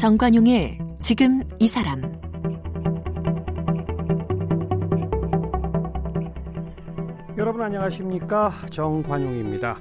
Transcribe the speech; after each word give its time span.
정관용의 0.00 0.78
지금 0.98 1.42
이 1.58 1.68
사람. 1.68 2.00
여러분 7.36 7.60
안녕하십니까? 7.60 8.50
정관용입니다. 8.70 9.78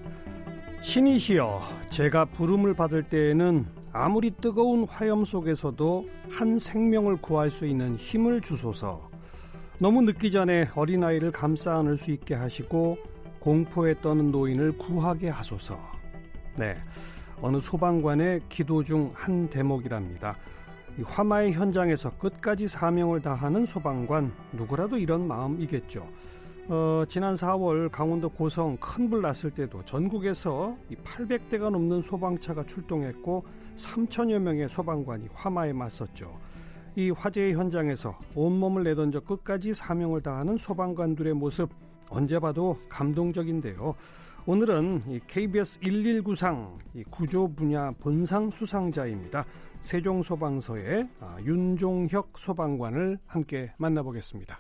신이시여 0.82 1.62
제가 1.90 2.26
부름을 2.26 2.74
받을 2.74 3.02
때에는 3.04 3.66
아무리 3.94 4.32
뜨거운 4.32 4.84
화염 4.84 5.24
속에서도 5.24 6.10
한 6.30 6.60
생명을 6.60 7.22
구할 7.22 7.50
수 7.50 7.66
있는 7.66 7.96
힘을 7.96 8.42
주소서. 8.42 9.10
너무 9.78 10.02
늦기 10.02 10.32
전에 10.32 10.68
어린아이를 10.76 11.32
감싸 11.32 11.78
안을 11.78 11.98
수 11.98 12.12
있게 12.12 12.36
하시고 12.36 12.98
공포에 13.40 13.94
떠는 14.02 14.32
노인을 14.32 14.80
구하게 14.80 15.30
하소서. 15.30 15.80
네 16.58 16.76
어느 17.42 17.60
소방관의 17.60 18.42
기도 18.50 18.84
중 18.84 19.10
한 19.14 19.50
대목이랍니다. 19.50 20.36
화마의 21.04 21.54
현장에서 21.54 22.10
끝까지 22.18 22.68
사명을 22.68 23.22
다하는 23.22 23.66
소방관 23.66 24.34
누구라도 24.52 24.98
이런 24.98 25.26
마음이겠죠. 25.28 26.06
어, 26.68 27.04
지난 27.08 27.36
4월 27.36 27.90
강원도 27.90 28.30
고성 28.30 28.78
큰 28.78 29.10
불 29.10 29.22
났을 29.22 29.52
때도 29.52 29.84
전국에서 29.86 30.76
800대가 31.04 31.70
넘는 31.70 32.02
소방차가 32.02 32.66
출동했고 32.66 33.46
3천여 33.78 34.40
명의 34.40 34.68
소방관이 34.68 35.30
화마에 35.34 35.72
맞섰죠. 35.74 36.32
이 36.96 37.12
화재의 37.12 37.54
현장에서 37.54 38.20
온몸을 38.36 38.84
내던져 38.84 39.22
끝까지 39.22 39.74
사명을 39.74 40.22
다하는 40.22 40.58
소방관들의 40.58 41.34
모습 41.34 41.70
언제 42.10 42.38
봐도 42.40 42.76
감동적인데요. 42.90 43.96
오늘은 44.50 45.22
KBS 45.28 45.80
119상 45.80 46.80
구조 47.12 47.54
분야 47.54 47.92
본상 47.92 48.50
수상자입니다. 48.50 49.46
세종소방서의 49.82 51.08
아, 51.20 51.38
윤종혁 51.44 52.32
소방관을 52.36 53.20
함께 53.28 53.72
만나보겠습니다. 53.78 54.60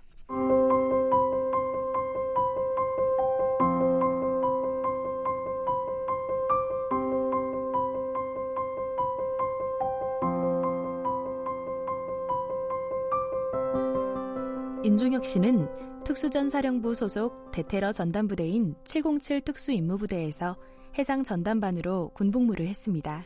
윤종혁 14.85 15.25
씨는 15.25 15.88
특수전사령부 16.05 16.95
소속 16.95 17.51
대테러 17.51 17.91
전담부대인 17.91 18.75
707 18.83 19.41
특수임무부대에서 19.41 20.57
해상 20.97 21.23
전담반으로 21.23 22.11
군복무를 22.15 22.67
했습니다. 22.67 23.23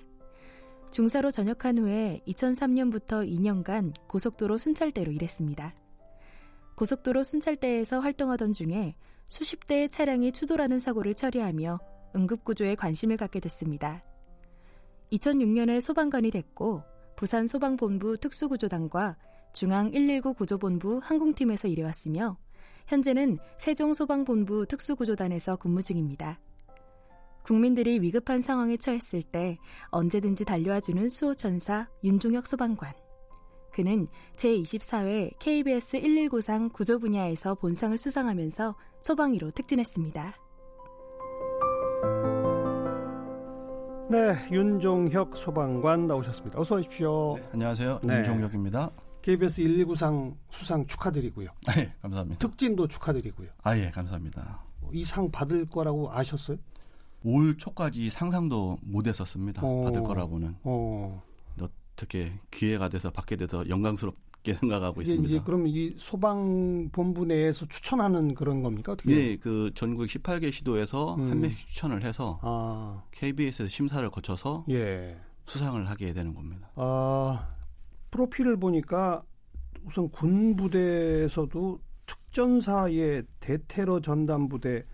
중사로 0.91 1.31
전역한 1.31 1.79
후에 1.79 2.21
2003년부터 2.27 3.27
2년간 3.27 3.93
고속도로 4.07 4.57
순찰대로 4.57 5.11
일했습니다. 5.11 5.73
고속도로 6.75 7.23
순찰대에서 7.23 7.99
활동하던 7.99 8.53
중에 8.53 8.95
수십 9.27 9.65
대의 9.65 9.89
차량이 9.89 10.31
추돌하는 10.31 10.79
사고를 10.79 11.13
처리하며 11.15 11.79
응급구조에 12.15 12.75
관심을 12.75 13.17
갖게 13.17 13.39
됐습니다. 13.39 14.03
2006년에 15.11 15.79
소방관이 15.81 16.31
됐고 16.31 16.83
부산 17.15 17.47
소방본부 17.47 18.17
특수구조단과 18.17 19.17
중앙 19.53 19.91
119 19.91 20.33
구조본부 20.33 20.99
항공팀에서 21.01 21.67
일해왔으며 21.67 22.37
현재는 22.87 23.39
세종소방본부 23.57 24.65
특수구조단에서 24.67 25.55
근무 25.55 25.81
중입니다. 25.81 26.39
국민들이 27.43 27.99
위급한 27.99 28.41
상황에 28.41 28.77
처했을 28.77 29.21
때 29.21 29.57
언제든지 29.89 30.45
달려와주는 30.45 31.09
수호천사 31.09 31.87
윤종혁 32.03 32.47
소방관. 32.47 32.93
그는 33.73 34.07
제24회 34.37 35.31
KBS 35.39 35.99
119상 35.99 36.71
구조 36.71 36.99
분야에서 36.99 37.55
본상을 37.55 37.97
수상하면서 37.97 38.75
소방위로 39.01 39.51
특진했습니다. 39.51 40.35
네, 44.09 44.35
윤종혁 44.51 45.35
소방관 45.35 46.07
나오셨습니다. 46.07 46.59
어서 46.59 46.75
오십시오. 46.75 47.35
네, 47.37 47.49
안녕하세요. 47.53 47.99
네. 48.03 48.17
윤종혁입니다. 48.17 48.91
KBS 49.23 49.61
119상 49.63 50.35
수상 50.51 50.85
축하드리고요. 50.85 51.49
네, 51.75 51.93
감사합니다. 52.01 52.39
특진도 52.39 52.87
축하드리고요. 52.87 53.49
아, 53.63 53.77
예, 53.77 53.89
감사합니다. 53.89 54.61
이 54.91 55.03
상 55.05 55.31
받을 55.31 55.65
거라고 55.65 56.11
아셨어요? 56.11 56.57
올 57.23 57.57
초까지 57.57 58.09
상상도 58.09 58.77
못 58.81 59.07
했었습니다. 59.07 59.61
어, 59.65 59.83
받을 59.85 60.03
거라고는. 60.03 60.57
어. 60.63 61.23
어떻게 61.95 62.33
기회가 62.51 62.89
돼서 62.89 63.11
받게 63.11 63.35
돼서 63.37 63.67
영광스럽게 63.69 64.55
생각하고 64.59 65.01
있습니다. 65.03 65.25
이제 65.25 65.39
그럼 65.45 65.67
이 65.67 65.95
소방본부 65.97 67.25
내에서 67.25 67.65
추천하는 67.67 68.33
그런 68.33 68.61
겁니까? 68.61 68.91
어떻게? 68.93 69.15
네, 69.15 69.37
그 69.37 69.71
전국 69.75 70.05
18개 70.07 70.51
시도에서 70.51 71.15
음. 71.15 71.29
한 71.31 71.39
명씩 71.39 71.59
추천을 71.69 72.03
해서 72.03 72.39
아. 72.41 73.03
KBS에서 73.11 73.69
심사를 73.69 74.07
거쳐서 74.09 74.65
예. 74.69 75.17
수상을 75.45 75.87
하게 75.89 76.13
되는 76.13 76.33
겁니다. 76.33 76.69
아, 76.75 77.47
프로필을 78.17 78.57
보니까 78.57 79.23
우선 79.85 80.09
군 80.09 80.55
부대에서도 80.55 81.79
특전사의 82.05 83.23
대테러 83.39 83.99
전담 84.01 84.47
부대 84.47 84.85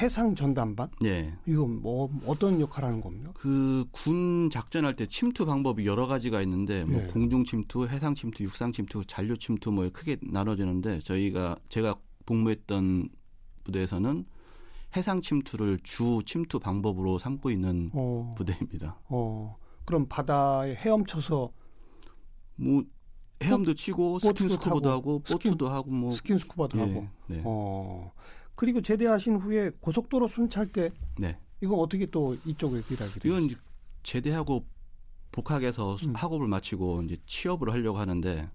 해상 0.00 0.34
전담반? 0.34 0.88
예. 1.04 1.34
이거 1.46 1.66
뭐 1.66 2.08
어떤 2.26 2.60
역할 2.60 2.84
하는 2.84 3.00
겁니까? 3.00 3.32
그 3.34 3.84
군 3.90 4.48
작전할 4.50 4.94
때 4.94 5.06
침투 5.06 5.44
방법이 5.44 5.86
여러 5.86 6.06
가지가 6.06 6.40
있는데 6.42 6.84
뭐 6.84 7.02
예. 7.02 7.06
공중 7.08 7.44
침투, 7.44 7.86
해상 7.88 8.14
침투, 8.14 8.44
육상 8.44 8.70
침투, 8.70 9.04
잔류 9.04 9.36
침투 9.38 9.72
뭐 9.72 9.88
크게 9.92 10.18
나눠지는데 10.22 11.00
저희가 11.00 11.56
제가 11.68 11.96
복무했던 12.26 13.08
부대에서는 13.64 14.24
해상 14.96 15.20
침투를 15.20 15.78
주 15.82 16.20
침투 16.26 16.60
방법으로 16.60 17.18
삼고 17.18 17.50
있는 17.50 17.90
어. 17.92 18.34
부대입니다. 18.36 18.98
어. 19.08 19.56
그럼 19.84 20.06
바다에 20.08 20.74
헤엄쳐서 20.76 21.50
뭐 22.58 22.82
헤엄도 23.42 23.74
치고 23.74 24.18
스킨스쿠버도 24.18 24.90
하고 24.90 25.20
보트도 25.20 25.68
하고 25.68 25.90
뭐 25.90 26.12
스킨스쿠버도 26.12 26.78
예, 26.78 26.82
하고. 26.82 27.06
네. 27.28 27.40
어. 27.44 28.12
그리고 28.54 28.80
제대하신 28.80 29.36
후에 29.36 29.70
고속도로 29.80 30.26
순찰대 30.26 30.90
네. 31.18 31.38
이건 31.60 31.78
어떻게 31.78 32.06
또 32.06 32.36
이쪽에서 32.44 32.94
일하게 32.94 33.20
돼요? 33.20 33.38
이건 33.38 33.56
제대하고 34.02 34.64
복학해서 35.30 35.96
음. 36.06 36.12
학업을 36.16 36.48
마치고 36.48 37.02
이제 37.02 37.16
취업을 37.26 37.70
하려고 37.70 37.98
하는데 37.98 38.48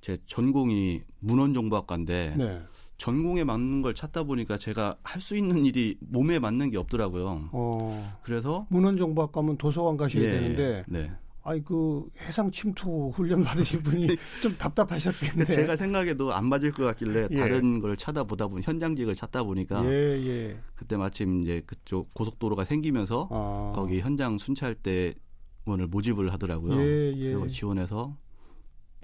제 0.00 0.18
전공이 0.26 1.02
문헌정보학과인데 1.20 2.34
네. 2.36 2.62
전공에 2.98 3.44
맞는 3.44 3.82
걸 3.82 3.94
찾다 3.94 4.24
보니까 4.24 4.56
제가 4.58 4.96
할 5.04 5.20
수 5.20 5.36
있는 5.36 5.64
일이 5.66 5.96
몸에 6.00 6.38
맞는 6.38 6.70
게 6.70 6.78
없더라고요. 6.78 7.50
어. 7.52 8.18
그래서 8.22 8.66
문헌정보학과면 8.70 9.58
도서관 9.58 9.96
가셔야 9.96 10.22
예, 10.24 10.30
되는데 10.32 10.84
네. 10.88 11.12
아이 11.46 11.62
그 11.62 12.04
해상 12.20 12.50
침투 12.50 13.08
훈련 13.14 13.44
받으신 13.44 13.80
분이 13.80 14.08
좀 14.42 14.56
답답하셨겠는데 14.58 15.54
제가 15.54 15.76
생각해도 15.76 16.34
안 16.34 16.46
맞을 16.46 16.72
것 16.72 16.84
같길래 16.86 17.28
예. 17.30 17.36
다른 17.36 17.78
걸 17.78 17.96
찾아보다 17.96 18.48
보니 18.48 18.62
현장직을 18.64 19.14
찾다 19.14 19.44
보니까 19.44 19.84
예, 19.86 19.90
예. 20.26 20.60
그때 20.74 20.96
마침 20.96 21.42
이제 21.42 21.62
그쪽 21.64 22.12
고속도로가 22.14 22.64
생기면서 22.64 23.28
아. 23.30 23.72
거기 23.76 24.00
현장 24.00 24.38
순찰대원을 24.38 25.86
모집을 25.88 26.32
하더라고요. 26.32 26.80
예, 26.80 27.12
예. 27.16 27.34
그래서 27.34 27.46
지원해서 27.46 28.16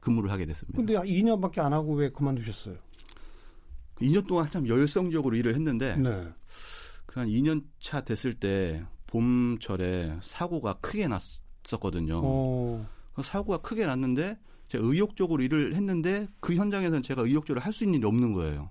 근무를 0.00 0.32
하게 0.32 0.44
됐습니다. 0.47 0.76
근데 0.76 0.94
2년밖에 0.94 1.60
안 1.60 1.72
하고 1.72 1.94
왜 1.94 2.10
그만두셨어요? 2.10 2.75
2년 4.00 4.26
동안 4.26 4.50
참 4.50 4.66
열성적으로 4.66 5.37
일을 5.37 5.55
했는데 5.55 5.94
네. 5.96 6.26
그한 7.06 7.28
2년 7.28 7.62
차 7.78 8.00
됐을 8.00 8.34
때 8.34 8.84
봄철에 9.06 10.19
사고가 10.22 10.75
크게 10.81 11.06
났 11.06 11.20
났었거든요. 11.64 12.20
어. 12.23 12.87
그 13.14 13.23
사고가 13.23 13.59
크게 13.59 13.87
났는데 13.87 14.38
제가 14.69 14.85
의욕적으로 14.87 15.43
일을 15.43 15.75
했는데 15.75 16.29
그 16.41 16.55
현장에서는 16.55 17.03
제가 17.03 17.23
의욕적으로 17.23 17.61
할 17.61 17.73
수 17.73 17.85
있는 17.85 17.99
일이 17.99 18.06
없는 18.06 18.32
거예요. 18.32 18.70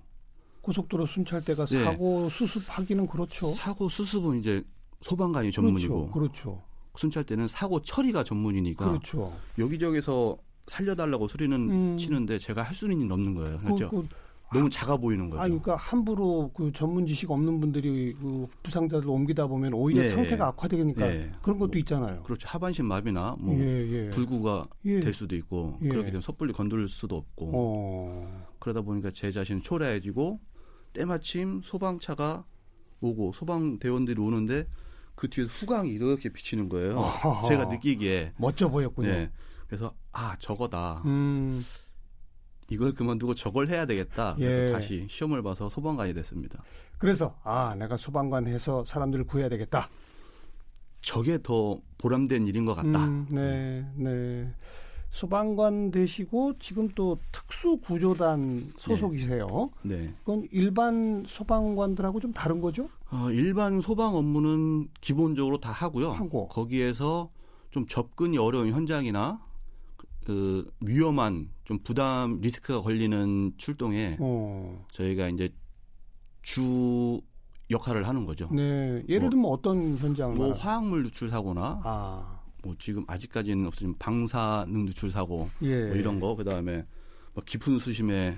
고속도로 0.62 1.06
순찰대가 1.08 1.66
네. 1.66 1.84
사고 1.84 2.30
수습하기는 2.30 3.08
그렇죠. 3.08 3.52
사고 3.52 3.90
수습은 3.90 4.40
이제 4.40 4.64
소방관이 5.02 5.52
전문이고 5.52 6.12
그렇죠. 6.12 6.34
그렇죠. 6.34 6.64
순찰대는 6.98 7.48
사고 7.48 7.82
처리가 7.82 8.24
전문이니까 8.24 8.88
그렇죠. 8.90 9.34
여기저기서 9.58 10.38
살려달라고 10.68 11.28
소리는 11.28 11.58
음. 11.70 11.98
치는데 11.98 12.38
제가 12.38 12.62
할수 12.62 12.86
있는 12.86 13.06
일이 13.06 13.12
없는 13.12 13.34
거예요. 13.36 13.60
그렇죠. 13.60 13.90
그, 13.90 14.02
그, 14.02 14.08
너무 14.54 14.70
작아 14.70 14.98
보이는 14.98 15.30
거죠. 15.30 15.42
아, 15.42 15.46
그러니까 15.46 15.76
함부로 15.76 16.52
그 16.54 16.72
전문 16.74 17.06
지식 17.06 17.32
없는 17.32 17.60
분들이 17.62 18.14
그 18.14 18.48
부상자들 18.64 19.08
옮기다 19.08 19.48
보면 19.48 19.74
오히려 19.74 20.04
예, 20.04 20.10
상태가 20.10 20.48
악화되니까 20.48 21.08
예. 21.08 21.32
그런 21.42 21.58
것도 21.58 21.72
뭐, 21.72 21.80
있잖아요. 21.80 22.24
그렇죠. 22.24 22.48
하반신 22.50 22.86
마비나 22.86 23.36
뭐 23.40 23.58
예, 23.58 23.64
예. 23.64 24.10
불구가 24.10 24.68
예. 24.86 25.00
될 25.00 25.14
수도 25.14 25.36
있고 25.38 25.78
예. 25.84 25.88
그렇게 25.88 26.08
되면 26.08 26.22
섣불리 26.22 26.52
건들 26.52 26.88
수도 26.90 27.16
없고 27.16 27.52
어. 27.54 28.48
그러다 28.60 28.82
보니까 28.82 29.10
제 29.12 29.32
자신은 29.32 29.62
초라해지고 29.62 30.42
때마침 30.94 31.62
소방차가 31.64 32.46
오고 33.00 33.32
소방 33.34 33.80
대원들이 33.80 34.22
오는데 34.22 34.68
그 35.16 35.30
뒤에 35.30 35.46
후광이 35.46 35.92
이렇게 35.92 36.30
비치는 36.30 36.68
거예요. 36.68 37.00
아 37.00 37.42
제가 37.48 37.66
느끼기에 37.66 38.34
멋져 38.38 38.70
보였군요. 38.70 39.10
예. 39.10 39.32
그래서 39.68 39.94
아 40.12 40.36
저거다. 40.40 41.04
음. 41.06 41.64
이걸 42.72 42.94
그만두고 42.94 43.36
저걸 43.36 43.68
해야 43.68 43.86
되겠다. 43.86 44.36
그래서 44.36 44.62
예. 44.62 44.72
다시 44.72 45.06
시험을 45.10 45.44
봐서 45.44 45.70
소방관이 45.70 46.14
됐습니다. 46.14 46.64
그래서 46.98 47.36
아 47.44 47.76
내가 47.76 47.98
소방관 47.98 48.48
해서 48.48 48.86
사람들을 48.86 49.26
구해야 49.26 49.50
되겠다. 49.50 49.90
저게 51.02 51.38
더 51.42 51.80
보람된 51.98 52.48
일인 52.48 52.66
것 52.66 52.76
같다. 52.76 53.06
음, 53.06 53.28
네, 53.30 53.86
네. 53.96 54.54
소방관 55.10 55.92
되시고 55.92 56.60
지금 56.60 56.88
또 56.96 57.18
특수구조단 57.34 58.62
소속이세요. 58.78 59.48
네. 59.82 59.98
네. 59.98 60.14
그건 60.20 60.48
일반 60.52 61.26
소방관들하고 61.28 62.22
좀 62.22 62.32
다른 62.32 62.62
거죠? 62.62 62.88
어, 63.12 63.30
일반 63.32 63.82
소방 63.82 64.16
업무는 64.16 64.88
기본적으로 65.02 65.60
다 65.60 65.72
하고요. 65.72 66.12
하고. 66.12 66.48
거기에서 66.48 67.30
좀 67.72 67.86
접근이 67.86 68.38
어려운 68.38 68.70
현장이나 68.70 69.42
그 70.24 70.72
위험한 70.86 71.50
좀 71.72 71.80
부담 71.84 72.42
리스크가 72.42 72.82
걸리는 72.82 73.54
출동에 73.56 74.18
어. 74.20 74.86
저희가 74.92 75.30
이제 75.30 75.48
주 76.42 77.22
역할을 77.70 78.06
하는 78.06 78.26
거죠. 78.26 78.50
네. 78.52 79.02
예를 79.08 79.22
뭐 79.22 79.30
들면 79.30 79.42
뭐 79.42 79.52
어떤 79.52 79.96
현장? 79.96 80.34
뭐 80.34 80.52
화학물 80.52 81.04
누출 81.04 81.30
사고나 81.30 81.80
아. 81.86 82.42
뭐 82.62 82.76
지금 82.78 83.06
아직까지는 83.08 83.66
없으면 83.68 83.96
방사능 84.00 84.84
누출 84.86 85.12
사고 85.12 85.48
예. 85.62 85.86
뭐 85.86 85.96
이런 85.96 86.20
거 86.20 86.36
그다음에 86.36 86.86
뭐 87.34 87.42
깊은 87.46 87.80
수심에 87.80 88.34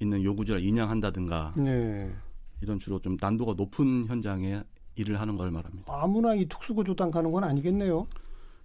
있는 0.00 0.24
요구지를 0.24 0.64
인양한다든가 0.64 1.52
네. 1.58 2.10
이런 2.62 2.78
주로 2.78 3.00
좀 3.00 3.18
난도가 3.20 3.52
높은 3.52 4.06
현장에 4.06 4.62
일을 4.94 5.20
하는 5.20 5.36
걸 5.36 5.50
말합니다. 5.50 5.92
아무나 5.94 6.34
이 6.34 6.46
특수구조단 6.48 7.10
가는 7.10 7.30
건 7.30 7.44
아니겠네요. 7.44 8.06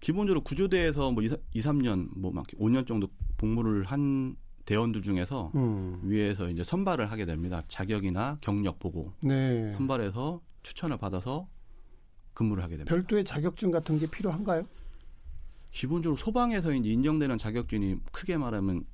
기본적으로 0.06 0.42
구조대에서 0.42 1.12
뭐 1.12 1.24
2, 1.24 1.30
3년 1.62 2.10
뭐막 2.16 2.46
5년 2.60 2.86
정도 2.86 3.08
복무를 3.38 3.86
한 3.86 4.36
대원들 4.66 5.02
중에서 5.02 5.52
음. 5.56 6.00
위에서 6.04 6.48
이제 6.52 6.64
선발을 6.64 7.10
하게 7.12 7.26
됩니다. 7.26 7.64
자격이나 7.68 8.38
경력 8.40 8.78
보고 8.78 9.14
네. 9.22 9.74
선발해서 9.74 10.42
추천을 10.62 10.98
받아서 10.98 11.48
근무를 12.36 12.62
하게 12.62 12.78
됩니다. 12.78 12.94
별도의 12.94 13.26
자격증 13.26 13.72
같은 13.72 13.98
게 13.98 14.06
필요한가요? 14.06 14.68
기본적으로 15.72 16.18
소방에서 16.18 16.72
인정되는 16.72 17.40
자격증이 17.40 17.96
크게 18.12 18.38
말하면 18.38 18.86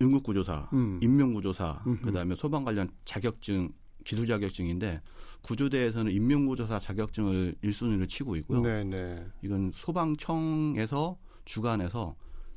응급구조사, 0.00 0.70
음. 0.72 1.00
인명구조사. 1.02 1.84
그다음에 2.02 2.34
소방 2.36 2.64
관련 2.64 2.88
자격증, 3.04 3.70
기술 4.04 4.26
자격증인데 4.26 5.00
구조대에서는 5.42 6.12
인명구조사 6.12 6.78
자격증을 6.78 7.56
1순위로 7.62 8.08
치고 8.08 8.36
있고요. 8.36 8.60
네네. 8.60 8.84
네. 8.90 9.26
이건 9.42 9.70
소방청에서 9.72 11.18
주관해서 11.44 12.14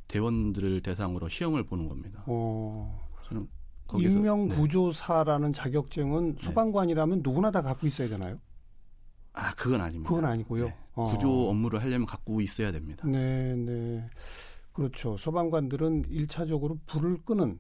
대원들을 0.08 0.82
대상으로 0.82 1.30
시험을 1.30 1.64
보는 1.64 1.88
겁니다. 1.90 2.24
어. 2.28 3.10
저는 3.26 3.48
거기서 3.88 4.20
인명구조사라는 4.20 5.52
네. 5.52 5.58
자격증은 5.58 6.38
소방관이라면 6.40 7.18
네. 7.18 7.22
누구나 7.24 7.52
다 7.52 7.62
갖고 7.62 7.88
있어야 7.88 8.08
되나요? 8.08 8.40
아, 9.34 9.54
그건 9.56 9.82
아닙니다. 9.82 10.10
그건 10.10 10.26
아니고요. 10.26 10.66
네. 10.66 10.78
어. 10.94 11.04
구조 11.06 11.50
업무를 11.50 11.82
하려면 11.82 12.06
갖고 12.06 12.40
있어야 12.42 12.72
됩니다. 12.72 13.08
네, 13.08 13.56
네. 13.56 14.10
그렇죠. 14.72 15.18
소방관들은 15.18 16.06
일차적으로 16.10 16.80
불을 16.86 17.24
끄는 17.26 17.60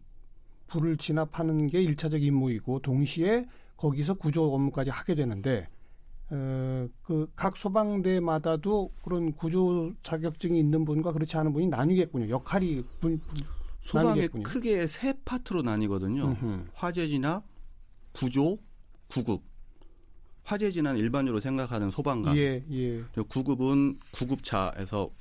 불을 0.67 0.97
진압하는 0.97 1.67
게 1.67 1.81
일차적 1.81 2.21
임무이고 2.21 2.79
동시에 2.79 3.45
거기서 3.77 4.15
구조 4.15 4.53
업무까지 4.53 4.89
하게 4.89 5.15
되는데 5.15 5.67
어, 6.29 6.87
그 7.03 7.27
각 7.35 7.55
소방대마다도 7.57 8.91
그런 9.03 9.31
구조 9.33 9.93
자격증이 10.03 10.57
있는 10.59 10.83
분과 10.85 11.11
그렇지 11.11 11.37
않은 11.37 11.53
분이 11.53 11.67
나뉘겠군요. 11.67 12.29
역할이 12.29 12.83
분, 12.99 13.19
분, 13.19 13.37
소방에 13.81 14.27
크게 14.27 14.87
세 14.87 15.13
파트로 15.23 15.61
나뉘거든요. 15.61 16.23
음흠. 16.25 16.65
화재 16.73 17.07
진압, 17.07 17.43
구조, 18.13 18.57
구급. 19.07 19.43
화재 20.43 20.71
진압 20.71 20.97
일반적으로 20.97 21.41
생각하는 21.41 21.91
소방관. 21.91 22.35
예, 22.37 22.63
예. 22.71 23.03
구급은 23.29 23.97
구급차에서 24.11 25.11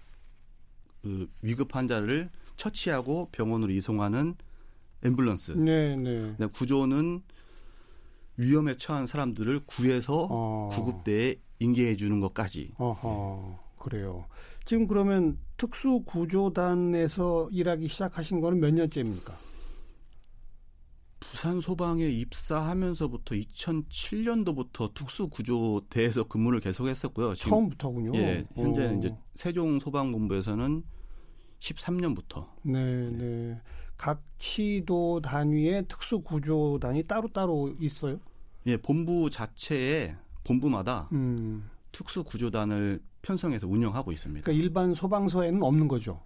그 1.02 1.28
위급 1.42 1.74
환자를 1.76 2.30
처치하고 2.56 3.28
병원으로 3.32 3.72
이송하는 3.72 4.34
앰뷸런스. 5.02 5.58
네, 5.58 5.96
네. 5.96 6.46
구조는 6.46 7.22
위험에 8.36 8.76
처한 8.76 9.06
사람들을 9.06 9.60
구해서 9.66 10.26
어. 10.30 10.68
구급대에 10.72 11.36
인계해 11.60 11.96
주는 11.96 12.20
것까지. 12.20 12.72
어허, 12.78 13.58
그래요. 13.78 14.26
지금 14.64 14.86
그러면 14.86 15.38
특수구조단에서 15.56 17.48
일하기 17.52 17.88
시작하신 17.88 18.40
거는 18.40 18.60
몇 18.60 18.72
년째입니까? 18.72 19.32
부산 21.20 21.60
소방에 21.60 22.06
입사하면서부터 22.06 23.34
2007년도부터 23.34 24.94
특수구조대에서 24.94 26.24
근무를 26.24 26.60
계속했었고요. 26.60 27.34
처음부터군요. 27.34 28.14
예, 28.16 28.46
현재는 28.54 28.96
오. 28.96 28.98
이제 28.98 29.16
세종 29.34 29.80
소방본부에서는 29.80 30.82
13년부터. 31.60 32.46
네, 32.62 33.10
네. 33.10 33.60
각 33.96 34.22
시도 34.38 35.20
단위의 35.20 35.86
특수 35.88 36.20
구조단이 36.20 37.04
따로따로 37.04 37.74
있어요? 37.80 38.18
예, 38.66 38.76
본부 38.76 39.30
자체에 39.30 40.16
본부마다 40.42 41.08
음. 41.12 41.70
특수 41.92 42.24
구조단을 42.24 43.00
편성해서 43.22 43.66
운영하고 43.66 44.12
있습니다. 44.12 44.44
그러니까 44.44 44.62
일반 44.62 44.94
소방서에는 44.94 45.62
없는 45.62 45.88
거죠? 45.88 46.20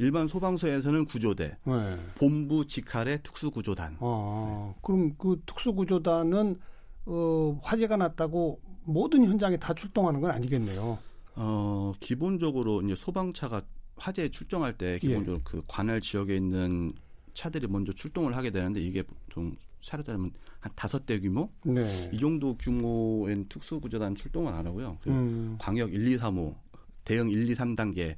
일반 0.00 0.28
소방서에서는 0.28 1.06
구조대, 1.06 1.58
네. 1.64 1.96
본부 2.14 2.64
직할의 2.64 3.20
특수구조단. 3.24 3.96
아, 3.98 4.72
네. 4.72 4.80
그럼 4.82 5.14
그 5.18 5.42
특수구조단은 5.44 6.60
어, 7.06 7.58
화재가 7.62 7.96
났다고 7.96 8.60
모든 8.84 9.24
현장에 9.24 9.56
다 9.56 9.74
출동하는 9.74 10.20
건 10.20 10.30
아니겠네요. 10.30 10.98
어, 11.34 11.92
기본적으로 11.98 12.82
이제 12.82 12.94
소방차가 12.94 13.62
화재에 13.98 14.28
출동할 14.28 14.76
때 14.76 14.98
기본적으로 14.98 15.38
예. 15.38 15.42
그 15.44 15.62
관할 15.66 16.00
지역에 16.00 16.36
있는 16.36 16.92
차들이 17.34 17.66
먼저 17.68 17.92
출동을 17.92 18.36
하게 18.36 18.50
되는데 18.50 18.80
이게 18.80 19.02
보통 19.02 19.54
차로 19.80 20.02
따르면 20.02 20.32
한 20.60 20.72
다섯 20.74 21.06
대 21.06 21.20
규모 21.20 21.52
네. 21.64 22.10
이 22.12 22.18
정도 22.18 22.56
규모의 22.56 23.44
특수구조단 23.48 24.16
출동은 24.16 24.52
안 24.52 24.66
하고요. 24.66 24.98
그 25.00 25.10
음. 25.10 25.56
광역 25.58 25.92
1, 25.92 26.08
2, 26.08 26.18
3호 26.18 26.56
대형 27.04 27.30
1, 27.30 27.48
2, 27.48 27.54
3단계 27.54 28.16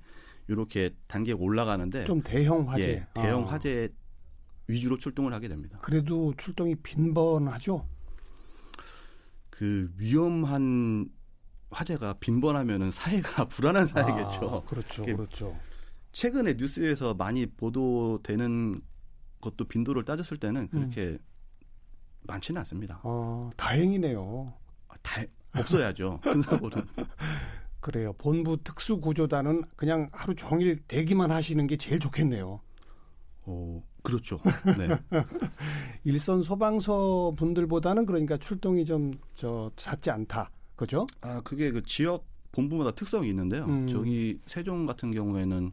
이렇게 0.48 0.90
단계가 1.06 1.38
올라가는데 1.38 2.04
좀 2.04 2.22
대형 2.22 2.68
화재 2.68 2.82
예, 2.82 3.06
대형 3.14 3.46
아. 3.46 3.52
화재 3.52 3.88
위주로 4.66 4.96
출동을 4.96 5.34
하게 5.34 5.48
됩니다. 5.48 5.78
그래도 5.82 6.32
출동이 6.36 6.76
빈번하죠. 6.76 7.86
그 9.50 9.92
위험한 9.98 11.10
화재가 11.70 12.14
빈번하면은 12.20 12.90
사회가 12.90 13.44
불안한 13.50 13.86
사회겠죠. 13.86 14.64
아, 14.64 14.68
그렇죠, 14.68 15.04
그렇죠. 15.04 15.56
최근에 16.12 16.54
뉴스에서 16.54 17.14
많이 17.14 17.46
보도되는 17.46 18.80
것도 19.40 19.64
빈도를 19.66 20.04
따졌을 20.04 20.36
때는 20.36 20.68
그렇게 20.68 21.02
음. 21.02 21.18
많지는 22.22 22.58
않습니다. 22.60 23.00
아, 23.02 23.50
다행이네요. 23.56 24.52
아, 24.88 24.94
다, 25.02 25.22
없어야죠. 25.56 26.20
큰 26.22 26.42
사고는. 26.42 26.84
그래요. 27.80 28.12
본부 28.18 28.58
특수구조단은 28.62 29.64
그냥 29.76 30.10
하루 30.12 30.34
종일 30.34 30.80
대기만 30.86 31.30
하시는 31.30 31.66
게 31.66 31.76
제일 31.76 31.98
좋겠네요. 31.98 32.60
어, 33.42 33.82
그렇죠. 34.02 34.38
네. 34.76 34.88
일선 36.04 36.42
소방서 36.42 37.32
분들보다는 37.36 38.04
그러니까 38.06 38.36
출동이 38.36 38.84
좀 38.84 39.12
저 39.34 39.70
잦지 39.76 40.10
않다. 40.10 40.50
그죠? 40.76 41.06
아, 41.22 41.40
그게 41.42 41.70
그 41.70 41.82
지역 41.82 42.26
본부마다 42.52 42.90
특성이 42.90 43.28
있는데요. 43.30 43.64
음. 43.64 43.86
저기 43.88 44.38
세종 44.44 44.84
같은 44.84 45.12
경우에는 45.12 45.72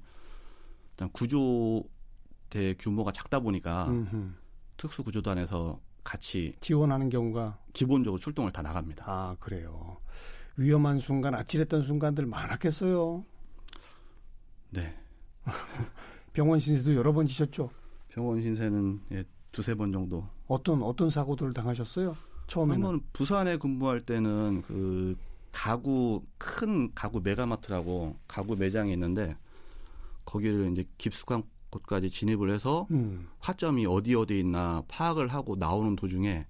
일단 0.98 1.10
구조대 1.12 2.74
규모가 2.80 3.12
작다 3.12 3.40
보니까 3.40 3.88
음흠. 3.90 4.32
특수구조단에서 4.78 5.80
같이 6.04 6.56
지원하는 6.60 7.10
경우가 7.10 7.60
기본적으로 7.74 8.20
출동을 8.20 8.52
다 8.52 8.64
나갑니다. 8.64 9.04
아 9.08 9.36
그래요. 9.40 9.98
위험한 10.56 10.98
순간, 10.98 11.36
아찔했던 11.36 11.84
순간들 11.84 12.26
많았겠어요. 12.26 13.24
네. 14.72 14.96
병원 16.34 16.60
신세도 16.60 16.96
여러 16.96 17.14
번 17.14 17.28
지셨죠? 17.28 17.70
병원 18.10 18.42
신세는 18.42 19.02
예, 19.12 19.24
두세 19.52 19.76
번 19.76 19.92
정도. 19.92 20.28
어떤 20.48 20.82
어떤 20.82 21.12
사고들을 21.12 21.54
당하셨어요? 21.54 22.16
처음에는 22.48 22.84
한번 22.86 23.02
부산에 23.14 23.58
근무할 23.58 24.02
때는 24.02 24.64
그 24.64 25.16
가구 25.52 26.24
큰 26.40 26.92
가구 26.96 27.22
메가마트라고 27.22 28.16
가구 28.28 28.56
매장이 28.56 28.92
있는데 28.94 29.36
거기를 30.32 30.72
이제 30.72 30.86
깊숙한 30.98 31.44
곳까지 31.70 32.10
진입을 32.10 32.52
해서 32.52 32.86
음. 32.92 33.28
화점이 33.40 33.86
어디 33.88 34.14
어디 34.16 34.40
있나 34.40 34.84
파악을 34.88 35.30
하고 35.30 35.56
나오는 35.56 35.96
도중에 35.96 36.46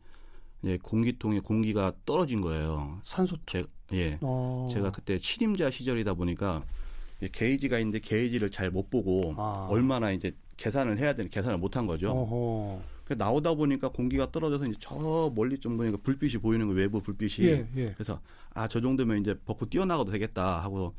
이제 0.63 0.79
공기통에 0.81 1.39
공기가 1.39 1.93
떨어진 2.05 2.41
거예요. 2.41 2.99
산소 3.03 3.37
제, 3.45 3.63
예. 3.93 4.17
어. 4.21 4.67
제가 4.71 4.91
그때 4.91 5.17
신임자 5.19 5.69
시절이다 5.69 6.15
보니까 6.15 6.63
게이지가 7.31 7.79
있는데 7.79 7.99
게이지를 7.99 8.51
잘 8.51 8.71
못 8.71 8.89
보고 8.89 9.33
아. 9.37 9.67
얼마나 9.69 10.11
이제 10.11 10.35
계산을 10.57 10.97
해야 10.97 11.13
되는 11.13 11.29
계산을 11.29 11.57
못 11.59 11.77
한 11.77 11.85
거죠. 11.85 12.11
어허. 12.11 12.81
나오다 13.15 13.53
보니까 13.53 13.89
공기가 13.89 14.29
떨어져서 14.31 14.65
이제 14.65 14.75
저 14.79 15.31
멀리 15.35 15.57
좀 15.59 15.77
보니까 15.77 15.97
불빛이 16.03 16.41
보이는 16.41 16.67
거 16.67 16.73
외부 16.73 17.01
불빛이. 17.01 17.47
예, 17.47 17.67
예. 17.77 17.93
그래서 17.93 18.19
아 18.53 18.67
저 18.67 18.81
정도면 18.81 19.21
이제 19.21 19.35
벗고 19.45 19.67
뛰어나가도 19.67 20.11
되겠다 20.11 20.61
하고 20.63 20.93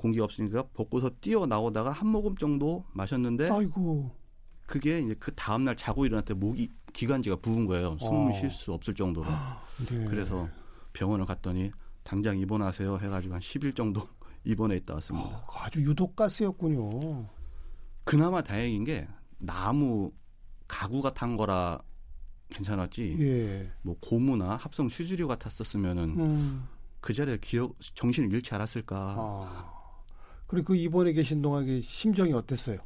공기가 0.00 0.24
없으니까 0.24 0.62
벗고서 0.72 1.10
뛰어 1.20 1.44
나오다가 1.44 1.90
한 1.90 2.08
모금 2.08 2.34
정도 2.36 2.84
마셨는데. 2.92 3.50
아이고. 3.50 4.10
그게 4.64 5.00
이제 5.00 5.14
그 5.18 5.34
다음 5.34 5.64
날 5.64 5.76
자고 5.76 6.06
일어날 6.06 6.24
때 6.24 6.32
목이 6.32 6.70
기관지가 6.94 7.36
부은 7.36 7.66
거예요. 7.66 7.98
숨을 7.98 8.30
어. 8.30 8.34
쉴수 8.34 8.72
없을 8.72 8.94
정도로. 8.94 9.28
네. 9.88 10.04
그래서 10.06 10.48
병원을 10.94 11.26
갔더니 11.26 11.70
당장 12.02 12.38
입원하세요 12.38 12.98
해가지고 12.98 13.34
한 13.34 13.40
10일 13.40 13.76
정도 13.76 14.08
입원해 14.44 14.76
있다 14.76 14.94
왔습니다. 14.94 15.28
어, 15.28 15.46
아주 15.58 15.82
유독 15.82 16.16
가스였군요. 16.16 17.26
그나마 18.04 18.42
다행인 18.42 18.84
게 18.84 19.06
나무 19.38 20.12
가구가 20.66 21.12
탄 21.12 21.36
거라 21.36 21.82
괜찮았지. 22.48 23.16
예. 23.20 23.72
뭐 23.82 23.96
고무나 24.00 24.56
합성 24.56 24.88
수주류 24.88 25.28
같았었으면은 25.28 26.04
음. 26.18 26.68
그 27.00 27.12
자리에 27.12 27.38
기억 27.42 27.74
정신을 27.80 28.32
잃지 28.32 28.54
않았을까. 28.54 28.96
아. 28.96 29.79
그리고 30.50 30.66
그 30.66 30.76
입원해 30.76 31.12
계신 31.12 31.42
동안 31.42 31.80
심정이 31.80 32.32
어땠어요? 32.32 32.78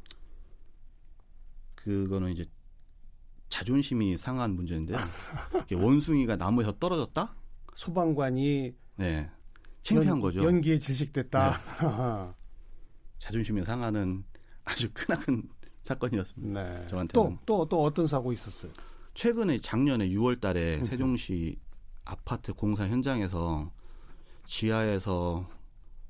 그거는 1.77 2.31
이제 2.31 2.45
자존심이 3.49 4.19
상한 4.19 4.55
문제인데요. 4.55 4.99
원숭이가 5.73 6.37
나무에서 6.37 6.73
떨어졌다? 6.73 7.35
소방관이 7.73 8.75
네. 8.97 9.31
창피한 9.81 10.21
거죠. 10.21 10.45
연기에 10.45 10.79
질식됐다. 10.79 11.53
네. 11.53 12.35
자존심이 13.19 13.65
상하는 13.65 14.25
아주 14.65 14.91
크나큰 14.93 15.49
사건이었습니다. 15.81 16.63
네. 16.63 16.87
저한테는. 16.87 17.09
또, 17.15 17.39
또, 17.47 17.67
또 17.67 17.83
어떤 17.83 18.07
사고 18.07 18.31
있었어요? 18.35 18.73
최근에 19.15 19.61
작년에 19.61 20.11
6월 20.11 20.39
달에 20.39 20.81
음. 20.81 20.85
세종시 20.85 21.59
아파트 22.05 22.53
공사 22.53 22.87
현장에서 22.87 23.73
지하에서 24.45 25.49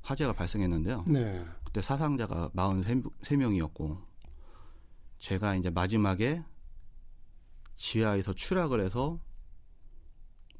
화재가 0.04 0.34
발생했는데요. 0.34 1.04
네. 1.08 1.44
그때 1.64 1.82
사상자가 1.82 2.50
43명이었고 2.54 3.99
제가 5.18 5.56
이제 5.56 5.70
마지막에 5.70 6.44
지하에서 7.76 8.34
추락을 8.34 8.80
해서 8.80 9.18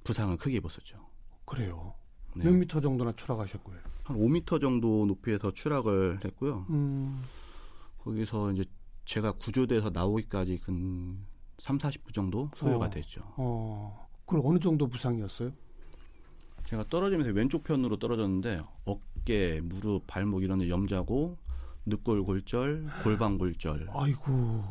부상을 0.03 0.37
크게 0.39 0.57
입었었죠. 0.57 0.99
그래요. 1.45 1.95
네. 2.35 2.45
몇 2.45 2.53
미터 2.53 2.81
정도나 2.81 3.13
추락하셨고요? 3.13 3.79
한 4.05 4.17
5미터 4.17 4.61
정도 4.61 5.07
높이에서 5.07 5.53
추락을 5.53 6.21
했고요. 6.25 6.67
음. 6.71 7.23
거기서 7.99 8.53
이제 8.53 8.65
제가 9.05 9.33
구조돼서 9.33 9.91
나오기까지 9.91 10.59
근 10.65 11.25
3, 11.59 11.79
40분 11.79 12.13
정도 12.13 12.51
소요가 12.57 12.87
어. 12.87 12.91
됐죠. 12.91 13.23
어. 13.37 14.09
그럼 14.27 14.47
어느 14.47 14.59
정도 14.59 14.89
부상이었어요? 14.89 15.53
제가 16.65 16.85
떨어지면서 16.89 17.33
왼쪽 17.33 17.63
편으로 17.65 17.97
떨어졌는데 17.97 18.63
어깨, 18.85 19.61
무릎, 19.63 20.07
발목 20.07 20.43
이런 20.43 20.59
데 20.61 20.69
염자고 20.69 21.37
늑골 21.87 22.25
골절, 22.25 22.87
골반 23.03 23.37
골절. 23.39 23.89
아이고. 23.93 24.65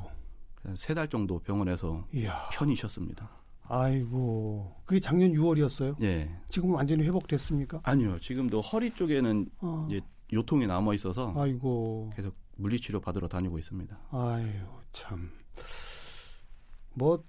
세 0.76 0.94
달 0.96 1.08
정도 1.10 1.40
병원에서 1.40 2.08
이야. 2.14 2.48
편히 2.52 2.76
쉬었습니다. 2.76 3.30
아이고. 3.64 4.76
그게 4.86 5.00
작년 5.00 5.32
6월이었어요? 5.34 5.96
네. 6.00 6.34
지금 6.50 6.74
완전히 6.74 7.04
회복됐습니까? 7.04 7.82
아니요. 7.84 8.18
지금도 8.20 8.62
허리 8.62 8.90
쪽에는 8.92 9.50
어. 9.60 9.88
이제 9.90 10.02
요통이 10.32 10.66
남아 10.66 10.94
있어서 10.96 11.34
아이고. 11.38 12.12
계속 12.16 12.34
물리치료 12.56 13.02
받으러 13.02 13.28
다니고 13.28 13.60
있습니다. 13.60 13.98
아유, 14.12 14.48
참. 14.94 15.30
뭐 16.94 17.22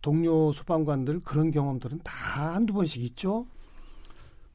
동료 0.00 0.52
소방관들 0.52 1.20
그런 1.20 1.50
경험들은 1.50 2.00
다 2.04 2.54
한두 2.54 2.72
번씩 2.72 3.02
있죠? 3.02 3.46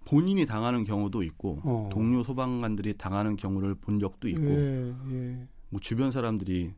본인이 0.05 0.45
당하는 0.45 0.83
경우도 0.83 1.23
있고 1.23 1.59
어. 1.63 1.89
동료 1.91 2.23
소방관들이 2.23 2.97
당하는 2.97 3.35
경우를 3.35 3.75
본 3.75 3.99
적도 3.99 4.27
있고 4.27 4.41
예, 4.43 4.93
예. 5.11 5.47
뭐 5.69 5.79
주변 5.79 6.11
사람들이 6.11 6.73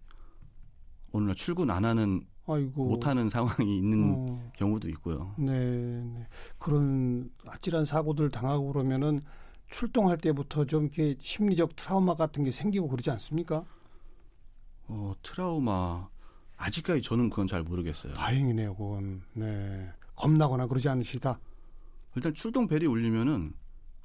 어느 1.12 1.26
날 1.26 1.36
출근 1.36 1.70
안 1.70 1.86
하는 1.86 2.26
아이고. 2.46 2.86
못하는 2.86 3.30
상황이 3.30 3.78
있는 3.78 4.16
어. 4.30 4.52
경우도 4.56 4.90
있고요. 4.90 5.34
네, 5.38 5.52
네, 5.52 6.28
그런 6.58 7.30
아찔한 7.48 7.86
사고들 7.86 8.30
당하고 8.32 8.74
그러면은 8.74 9.22
출동할 9.72 10.18
때부터 10.18 10.66
좀 10.66 10.84
이렇게 10.84 11.16
심리적 11.20 11.76
트라우마 11.76 12.16
같은 12.16 12.44
게 12.44 12.52
생기고 12.52 12.90
그러지 12.90 13.10
않습니까? 13.12 13.66
어, 14.88 15.14
트라우마 15.24 16.08
아직까지 16.58 17.02
저는 17.02 17.30
그건 17.30 17.48
잘 17.48 17.64
모르겠어요. 17.64 18.14
다행이네요, 18.14 18.76
그건. 18.76 19.22
네. 19.34 19.90
겁나거나 20.16 20.68
그러지 20.68 20.90
않으시다. 20.90 21.40
일단 22.16 22.34
출동 22.34 22.68
벨이 22.68 22.86
울리면은 22.86 23.54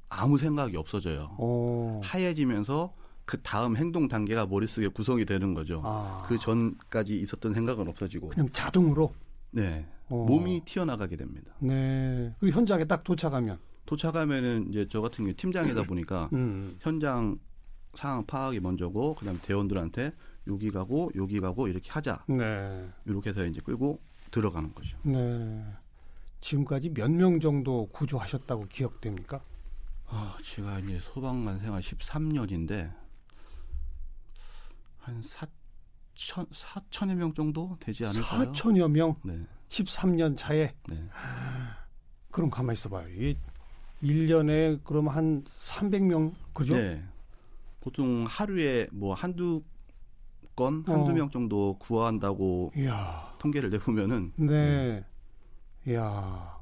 아무 0.09 0.39
생각이 0.39 0.77
없어져요. 0.77 1.37
오. 1.39 2.01
하얘지면서 2.03 2.95
그 3.25 3.41
다음 3.43 3.77
행동 3.77 4.09
단계가 4.09 4.47
머릿속에 4.47 4.89
구성이 4.89 5.25
되는 5.27 5.53
거죠. 5.53 5.83
아. 5.85 6.23
그 6.27 6.39
전까지 6.39 7.19
있었던 7.21 7.53
생각은 7.53 7.87
없어지고. 7.89 8.31
그냥 8.31 8.49
자동으로? 8.53 9.13
네. 9.51 9.87
오. 10.09 10.25
몸이 10.25 10.63
튀어나가게 10.65 11.17
됩니다. 11.17 11.53
네. 11.59 12.35
그리고 12.41 12.57
현장에 12.57 12.85
딱 12.87 13.05
도착하면? 13.05 13.59
도착하면은 13.85 14.69
이제 14.69 14.87
저 14.89 15.03
같은 15.03 15.25
경우 15.25 15.35
팀장이다 15.35 15.83
보니까 15.85 16.31
음. 16.33 16.77
현장 16.81 17.39
상황 17.95 18.25
파악이 18.25 18.61
먼저고 18.61 19.15
그다음에 19.15 19.39
대원들한테 19.43 20.13
여기 20.47 20.71
가고 20.71 21.11
여기 21.17 21.41
가고 21.41 21.69
이렇게 21.69 21.91
하자. 21.91 22.25
네. 22.29 22.89
이렇게 23.05 23.31
해서 23.31 23.45
이제 23.45 23.61
끌고 23.61 24.01
들어가는 24.31 24.73
거죠. 24.75 24.97
네. 25.03 25.63
지금까지 26.41 26.91
몇 26.91 27.11
명 27.11 27.41
정도 27.41 27.87
구조하셨다고 27.93 28.67
기억됩니까? 28.69 29.41
아, 30.07 30.37
제가 30.43 30.79
이제 30.79 30.99
소방관 31.01 31.59
생활 31.61 31.81
13년인데 31.83 32.93
한 34.99 35.21
4천 35.21 36.49
4천여 36.51 37.15
명 37.15 37.35
정도 37.35 37.77
되지 37.81 38.05
않을까요? 38.07 38.53
4천여 38.53 38.91
명. 38.91 39.17
네. 39.25 39.41
13년 39.69 40.37
차에. 40.37 40.75
네. 40.89 41.09
그럼 42.31 42.51
가만 42.51 42.73
있어 42.75 42.89
봐요. 42.89 43.07
이 43.09 43.37
1년에 44.03 44.83
그럼 44.85 45.09
한 45.09 45.43
300명 45.45 46.33
그죠? 46.55 46.75
네. 46.75 47.03
보통 47.81 48.25
하루에 48.29 48.87
뭐 48.93 49.15
한두 49.15 49.61
건, 50.57 50.83
한두 50.87 51.11
어. 51.11 51.15
명 51.15 51.31
정도 51.31 51.77
구한다고 51.79 52.73
이야. 52.77 53.35
통계를 53.39 53.71
내보면은 53.71 54.33
네. 54.37 54.47
네. 54.47 55.05
이야. 55.89 56.61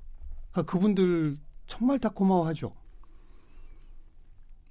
아, 0.52 0.62
그분들 0.62 1.36
정말 1.66 1.98
다 1.98 2.08
고마워하죠. 2.08 2.72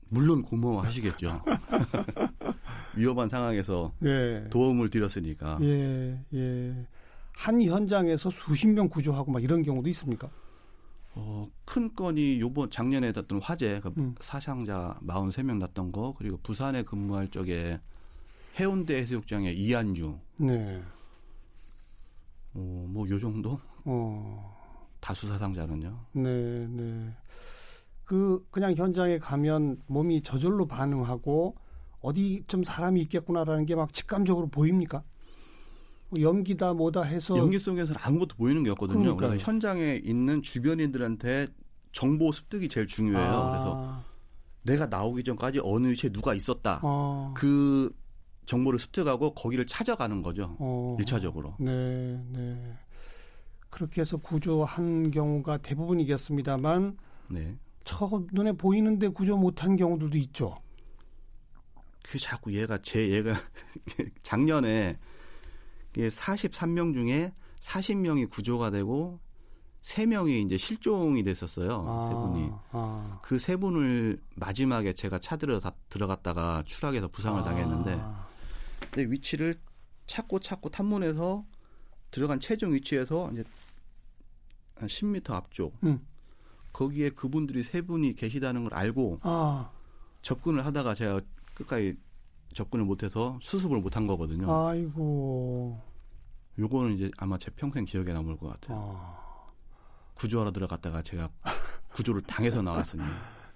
물론 0.07 0.43
고마워하시겠죠. 0.43 1.43
위험한 2.95 3.27
상황에서 3.27 3.91
예. 4.05 4.47
도움을 4.49 4.89
드렸으니까. 4.89 5.59
예, 5.61 6.17
예. 6.33 6.87
한 7.33 7.61
현장에서 7.61 8.29
수십 8.29 8.67
명 8.67 8.87
구조하고 8.87 9.29
막 9.29 9.43
이런 9.43 9.61
경우도 9.61 9.89
있습니까? 9.89 10.29
어, 11.15 11.49
큰 11.65 11.93
건이 11.93 12.39
요번 12.39 12.71
작년에 12.71 13.11
났던 13.11 13.41
화재, 13.41 13.81
그 13.81 13.91
음. 13.97 14.15
사상자 14.21 14.97
43명 15.05 15.57
났던 15.57 15.91
거, 15.91 16.13
그리고 16.17 16.37
부산에 16.43 16.83
근무할 16.83 17.27
적에 17.29 17.81
해운대 18.57 18.95
해수욕장의 18.99 19.57
이한주. 19.57 20.17
네. 20.39 20.81
어, 22.53 22.85
뭐, 22.87 23.09
요 23.09 23.19
정도? 23.19 23.59
어. 23.85 24.55
다수 24.99 25.27
사상자는요? 25.27 25.99
네, 26.13 26.67
네. 26.67 27.13
그, 28.03 28.45
그냥 28.51 28.73
현장에 28.75 29.17
가면 29.19 29.81
몸이 29.87 30.21
저절로 30.21 30.67
반응하고 30.67 31.55
어디 32.01 32.43
좀 32.47 32.63
사람이 32.63 33.01
있겠구나라는 33.01 33.65
게 33.65 33.75
막 33.75 33.91
직감적으로 33.93 34.47
보입니까? 34.47 35.03
뭐 36.09 36.21
연기다 36.21 36.73
뭐다 36.73 37.01
해서 37.01 37.35
연기 37.37 37.57
속에서는 37.57 37.99
아무것도 38.03 38.35
보이는 38.35 38.63
게 38.63 38.69
없거든요. 38.71 38.99
그러니까요. 39.15 39.29
그래서 39.31 39.43
현장에 39.45 40.01
있는 40.03 40.41
주변인들한테 40.43 41.47
정보 41.91 42.31
습득이 42.31 42.69
제일 42.69 42.85
중요해요. 42.85 43.27
아. 43.27 43.49
그래서 43.51 44.03
내가 44.63 44.85
나오기 44.87 45.23
전까지 45.23 45.61
어느 45.63 45.87
위치에 45.87 46.11
누가 46.11 46.33
있었다. 46.35 46.79
아. 46.83 47.33
그 47.35 47.89
정보를 48.45 48.77
습득하고 48.79 49.33
거기를 49.33 49.65
찾아가는 49.65 50.21
거죠. 50.21 50.55
어. 50.59 50.95
1차적으로. 50.99 51.55
네, 51.59 52.23
네. 52.29 52.77
그렇게 53.75 53.99
해서 53.99 54.15
구조한 54.15 55.11
경우가 55.11 55.57
대부분이겠습니다만 55.57 56.97
네. 57.27 57.57
처 57.83 58.23
눈에 58.31 58.53
보이는데 58.53 59.09
구조 59.09 59.35
못한 59.35 59.75
경우들도 59.75 60.17
있죠. 60.17 60.55
그 62.01 62.17
자꾸 62.17 62.53
얘가 62.53 62.77
제 62.81 63.09
얘가 63.09 63.35
작년에 64.23 64.97
43명 65.93 66.93
중에 66.93 67.33
40명이 67.59 68.29
구조가 68.29 68.71
되고 68.71 69.19
세 69.81 70.05
명이 70.05 70.43
이제 70.43 70.57
실종이 70.57 71.21
됐었어요. 71.23 71.85
아, 71.85 72.07
세 72.07 72.15
분이. 72.15 72.51
아. 72.71 73.19
그세 73.23 73.57
분을 73.57 74.21
마지막에 74.35 74.93
제가 74.93 75.19
찾으러 75.19 75.59
들어갔다가 75.89 76.63
추락해서 76.65 77.09
부상을 77.09 77.41
아. 77.41 77.43
당했는데 77.43 78.01
내 78.95 79.11
위치를 79.11 79.55
찾고 80.05 80.39
찾고 80.39 80.69
탐문해서 80.69 81.43
들어간 82.11 82.39
최종 82.39 82.73
위치에서 82.73 83.29
이제 83.33 83.43
한 84.75 84.87
10m 84.87 85.31
앞쪽 85.31 85.75
음. 85.83 86.05
거기에 86.73 87.09
그분들이 87.11 87.63
세 87.63 87.81
분이 87.81 88.15
계시다는 88.15 88.63
걸 88.63 88.73
알고 88.73 89.19
아. 89.23 89.71
접근을 90.21 90.65
하다가 90.65 90.95
제가 90.95 91.21
끝까지 91.53 91.97
접근을 92.53 92.85
못해서 92.85 93.37
수습을 93.41 93.79
못한 93.79 94.07
거거든요. 94.07 94.53
아이고. 94.53 95.79
요거는 96.57 96.95
이제 96.95 97.11
아마 97.17 97.37
제 97.37 97.51
평생 97.51 97.85
기억에 97.85 98.11
남을 98.13 98.37
것 98.37 98.49
같아요. 98.49 98.97
아. 98.97 99.25
구조하러 100.15 100.51
들어갔다가 100.51 101.01
제가 101.01 101.29
구조를 101.93 102.21
당해서 102.27 102.61
나왔으니. 102.61 103.03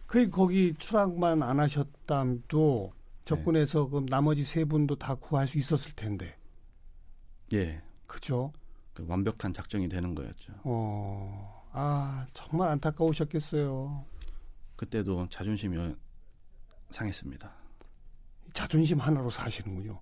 그 0.05 0.29
거기 0.29 0.73
추락만 0.77 1.43
안 1.43 1.59
하셨담도 1.59 2.93
접근해서 3.25 3.83
네. 3.85 3.89
그 3.91 4.05
나머지 4.09 4.43
세 4.43 4.65
분도 4.65 4.95
다 4.95 5.15
구할 5.15 5.47
수 5.47 5.57
있었을 5.57 5.93
텐데. 5.93 6.35
예. 7.53 7.81
그죠? 8.07 8.51
그 8.99 9.05
완벽한 9.07 9.53
작정이 9.53 9.87
되는 9.87 10.13
거였죠. 10.13 10.53
어, 10.63 11.65
아 11.71 12.27
정말 12.33 12.69
안타까우셨겠어요. 12.69 14.05
그때도 14.75 15.27
자존심이 15.29 15.77
상했습니다. 16.91 17.51
자존심 18.53 18.99
하나로 18.99 19.29
사시는군요. 19.29 19.99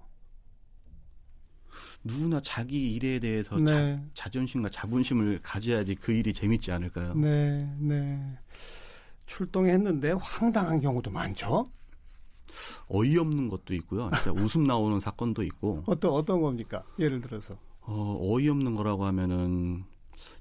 누구나 2.04 2.39
자기 2.42 2.96
일에 2.96 3.20
대해서 3.20 3.60
네. 3.60 4.01
자, 4.13 4.30
존심과 4.30 4.70
자존심을 4.70 5.42
가져야지 5.44 5.96
그 5.96 6.12
일이 6.12 6.34
재밌지 6.34 6.72
않을까요? 6.72 7.13
네, 7.16 7.58
네. 7.77 8.38
출동했는데 9.25 10.13
황당한 10.13 10.80
경우도 10.80 11.12
많죠. 11.12 11.70
어이없는 12.88 13.50
것도 13.50 13.74
있고요. 13.75 14.10
진짜 14.16 14.32
웃음 14.32 14.63
나오는 14.63 15.00
사건도 15.00 15.44
있고. 15.44 15.84
어떤 15.86 16.12
어떤 16.12 16.42
겁니까? 16.42 16.84
예를 16.98 17.20
들어서. 17.22 17.60
어, 17.88 18.20
어이없는 18.22 18.75
거라고 18.75 19.06
하면은 19.06 19.84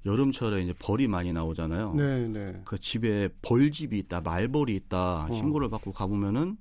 여름철에 0.05 0.61
이제 0.61 0.73
벌이 0.79 1.07
많이 1.07 1.31
나오잖아요. 1.33 1.93
네, 1.93 2.27
네. 2.27 2.61
그 2.65 2.77
집에 2.79 3.29
벌집이 3.41 3.97
있다, 3.99 4.21
말벌이 4.21 4.75
있다 4.75 5.27
어. 5.29 5.33
신고를 5.33 5.69
받고 5.69 5.93
가보면은 5.93 6.57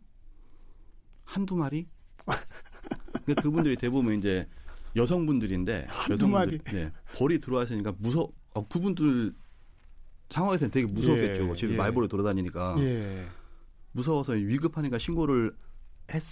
한두 1.24 1.56
마리? 1.56 1.86
그러니까 3.24 3.42
그분들이 3.42 3.76
대부분 3.76 4.16
이제 4.18 4.48
여성분들인데 4.94 5.88
여성분들 6.10 6.58
네, 6.72 6.92
벌이 7.16 7.40
들어왔으니까 7.40 7.94
무서 7.98 8.28
어, 8.54 8.66
그분들 8.66 9.34
상황에서는 10.30 10.70
되게 10.70 10.86
무서웠겠죠. 10.86 11.50
예, 11.50 11.54
집에 11.56 11.72
예. 11.74 11.76
말벌이 11.76 12.08
돌아다니니까 12.08 12.76
예. 12.78 13.26
무서워서 13.92 14.32
위급하니까 14.32 14.98
신고를 14.98 15.54
했 16.12 16.22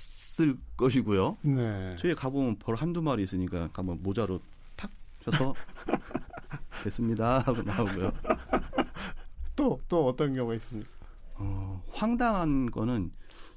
을 0.41 0.57
것이고요. 0.77 1.39
네. 1.43 1.97
저희 1.99 2.15
가보면 2.15 2.57
벌 2.59 2.75
한두 2.77 3.03
마리 3.03 3.23
있으니까 3.23 3.69
가면 3.73 4.03
모자로 4.03 4.41
탁 4.77 4.91
쳐서 5.25 5.55
됐습니다 6.83 7.39
하고 7.41 7.63
나오고요. 7.63 8.13
또 9.57 9.79
또 9.89 10.07
어떤 10.09 10.35
경우가 10.35 10.55
있습니까? 10.55 10.89
어, 11.37 11.83
황당한 11.91 12.71
거는 12.71 13.13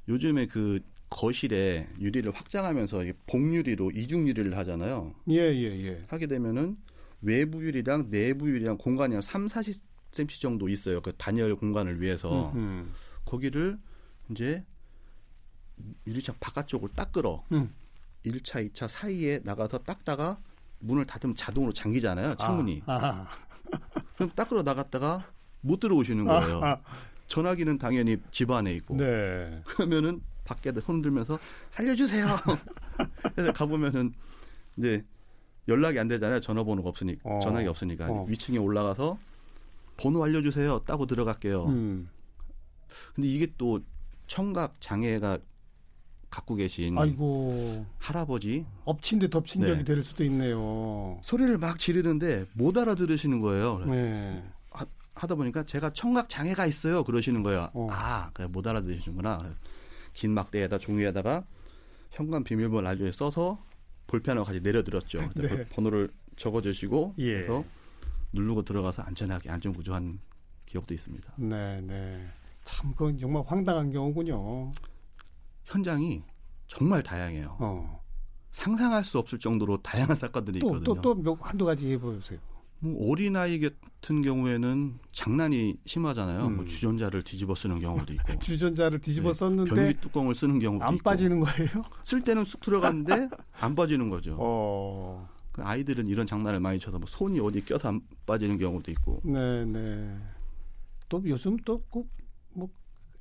요즘에 0.08 0.46
그 0.46 0.80
거실에 1.10 1.88
유리를 2.00 2.30
확장하면서 2.32 3.04
복유리로 3.28 3.92
이중 3.92 4.28
유리를 4.28 4.56
하잖아요. 4.58 5.16
예, 5.30 5.36
예, 5.36 5.86
예. 5.86 6.06
하게 6.08 6.28
되면은 6.28 6.78
외부 7.22 7.64
유리랑 7.64 8.10
내부 8.10 8.50
유리랑 8.50 8.78
공간이 8.78 9.14
한 9.16 9.22
3, 9.22 9.48
40cm 9.48 10.42
정도 10.42 10.70
있어요. 10.70 11.02
그 11.02 11.14
단열 11.18 11.56
공간을 11.56 12.02
위해서. 12.02 12.52
음흠. 12.54 12.90
거기를 13.26 13.78
이제 14.32 14.64
유리창 16.06 16.36
바깥쪽을 16.40 16.90
닦으러 16.90 17.44
음. 17.52 17.74
1차, 18.26 18.72
2차 18.72 18.88
사이에 18.88 19.40
나가서 19.44 19.80
닦다가 19.80 20.40
문을 20.80 21.06
닫으면 21.06 21.36
자동으로 21.36 21.74
잠기잖아요. 21.74 22.36
창문이. 22.36 22.84
아, 22.86 23.28
그럼 24.16 24.32
닦으러 24.36 24.64
나갔다가 24.64 25.26
못 25.62 25.80
들어오시는 25.80 26.26
거예요. 26.26 26.60
아, 26.64 26.72
아. 26.72 26.82
전화기는 27.28 27.78
당연히 27.78 28.18
집 28.32 28.52
안에 28.52 28.74
있고. 28.76 28.96
네. 28.96 29.62
그러면은 29.66 30.22
밖에 30.44 30.70
흔들면서 30.70 31.38
살려주세요. 31.72 32.28
그래서 33.36 33.52
가보면은 33.52 34.14
이제 34.78 35.04
연락이 35.68 36.00
안 36.00 36.08
되잖아요. 36.08 36.40
전화번호가 36.40 36.90
없으니까 36.90 37.30
어. 37.30 37.40
전화기 37.40 37.68
없으니까 37.68 38.10
어. 38.10 38.26
위층에 38.30 38.58
올라가서 38.58 39.20
번호 39.98 40.24
알려주세요. 40.24 40.80
따고 40.86 41.06
들어갈게요. 41.06 41.66
음. 41.66 42.10
근데 43.14 43.28
이게 43.28 43.48
또 43.58 43.82
청각 44.28 44.80
장애가 44.80 45.40
갖고 46.30 46.56
계신 46.56 46.98
아이고 46.98 47.86
할아버지 47.98 48.66
엎친 48.86 49.20
데 49.20 49.30
덮친 49.30 49.62
격이 49.62 49.78
네. 49.80 49.84
될 49.84 50.04
수도 50.04 50.24
있네요. 50.26 51.20
소리를 51.24 51.58
막 51.58 51.80
지르는데 51.80 52.46
못 52.54 52.78
알아들으시는 52.78 53.40
거예요. 53.42 53.80
네. 53.86 54.44
하, 54.72 54.86
다 55.28 55.36
보니까 55.36 55.64
제가 55.64 55.92
청각 55.94 56.30
장애가 56.30 56.66
있어요. 56.66 57.04
그러시는 57.04 57.44
거예요. 57.44 57.70
어. 57.74 57.88
아, 57.90 58.30
그래 58.34 58.48
못 58.48 58.68
알아들으시는구나. 58.68 59.56
긴 60.14 60.32
막대에다 60.32 60.78
종이에다가 60.80 61.46
현관 62.12 62.44
비밀번호 62.44 62.88
알려에 62.88 63.12
써서 63.12 63.64
볼펜하고 64.08 64.46
같이 64.46 64.60
내려드렸죠. 64.62 65.30
네. 65.36 65.66
번호를 65.70 66.10
적어주시고 66.38 67.16
예. 67.20 67.34
그래서 67.34 67.64
누르고 68.34 68.64
들어가서 68.64 69.04
안전하게 69.04 69.50
안전구조한 69.50 70.20
기억도 70.66 70.94
있습니다. 70.94 71.34
네, 71.38 71.82
네. 71.82 72.28
참 72.64 72.92
그건 72.92 73.18
정말 73.18 73.44
황당한 73.46 73.92
경우군요. 73.92 74.72
현장이 75.68 76.24
정말 76.66 77.04
다양해요. 77.04 77.58
어. 77.60 78.04
상상할 78.52 79.04
수 79.06 79.20
없을 79.20 79.38
정도로 79.38 79.82
다양한 79.82 80.16
사건들이 80.16 80.60
또, 80.60 80.68
있거든요. 80.68 81.02
또, 81.02 81.22
또 81.22 81.38
한두 81.42 81.66
가지 81.66 81.92
해보세요. 81.92 82.40
뭐 82.80 83.12
어린아이 83.12 83.60
같은 83.60 84.22
경우에는 84.22 85.00
장난이 85.12 85.78
심하잖아요. 85.86 86.40
뭐 86.40 86.48
음. 86.48 86.56
뭐 86.58 86.66
주전자를 86.66 87.24
뒤집어 87.24 87.56
쓰는 87.56 87.80
경우도 87.80 88.14
있고. 88.14 88.40
주전자를 88.40 89.00
뒤집어 89.00 89.30
네. 89.30 89.34
썼는데 89.34 89.76
변기 89.76 89.94
뚜껑을 90.00 90.36
쓰는 90.36 90.60
경우도 90.60 90.86
안 90.86 90.96
있고. 90.96 91.04
빠지는 91.04 91.40
거예요? 91.40 91.70
쓸 92.06 92.22
때는 92.22 92.46
쑥 92.46 92.62
들어갔는데 92.62 93.30
안 93.60 93.76
빠지는 93.76 94.10
거죠. 94.10 94.38
어. 94.40 95.28
그 95.52 95.64
아이들은 95.64 96.08
이런 96.08 96.28
장난을 96.28 96.60
많이 96.60 96.80
쳐서 96.80 97.00
뭐 97.00 97.08
손이 97.08 97.40
어디 97.40 97.66
껴서 97.66 97.90
안 97.90 98.02
빠지는 98.26 98.58
경우도 98.58 98.92
있고. 98.92 99.22
네, 99.24 99.66
네. 99.66 100.16
또 101.10 101.22
요즘 101.26 101.58
또뭐 101.58 102.70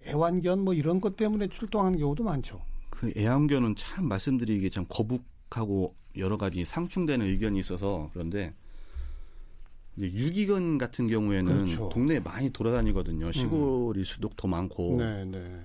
애완견 0.07 0.61
뭐 0.61 0.75
이런 0.75 1.01
것 1.01 1.17
때문에 1.17 1.49
출동하는 1.49 1.99
경우도 1.99 2.25
많죠. 2.25 2.61
그 2.91 3.13
애완견은 3.17 3.75
참 3.77 4.09
말씀드리기 4.09 4.71
참 4.71 4.85
거북하고 4.89 5.95
여러 6.17 6.37
가지 6.37 6.65
상충되는 6.65 7.27
의견이 7.27 7.59
있어서 7.61 8.11
그런데 8.13 8.55
유기견 9.99 10.79
같은 10.79 11.09
경우에는 11.09 11.65
그렇죠. 11.67 11.89
동네에 11.89 12.21
많이 12.21 12.51
돌아다니거든요. 12.51 13.33
시골일수록 13.33 14.33
음. 14.33 14.37
더 14.37 14.49
많고. 14.49 14.97
네, 14.99 15.25
네. 15.25 15.61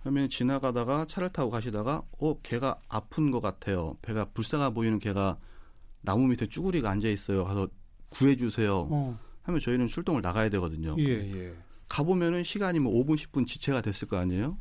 그러면 0.00 0.28
지나가다가 0.28 1.06
차를 1.06 1.30
타고 1.30 1.50
가시다가 1.50 2.02
어 2.20 2.40
개가 2.40 2.80
아픈 2.88 3.30
것 3.30 3.40
같아요. 3.40 3.96
배가 4.02 4.26
불쌍해 4.26 4.72
보이는 4.72 4.98
개가 4.98 5.38
나무 6.00 6.26
밑에 6.28 6.46
쭈구리가 6.46 6.90
앉아 6.90 7.08
있어요. 7.08 7.44
가서 7.44 7.68
구해주세요. 8.10 8.88
어. 8.90 9.18
하면 9.42 9.60
저희는 9.60 9.86
출동을 9.86 10.22
나가야 10.22 10.48
되거든요. 10.50 10.96
예, 10.98 11.04
예. 11.04 11.54
가보면은 11.88 12.44
시간이 12.44 12.78
뭐 12.80 12.92
5분, 12.92 13.16
10분 13.16 13.46
지체가 13.46 13.80
됐을 13.80 14.08
거 14.08 14.16
아니에요? 14.18 14.58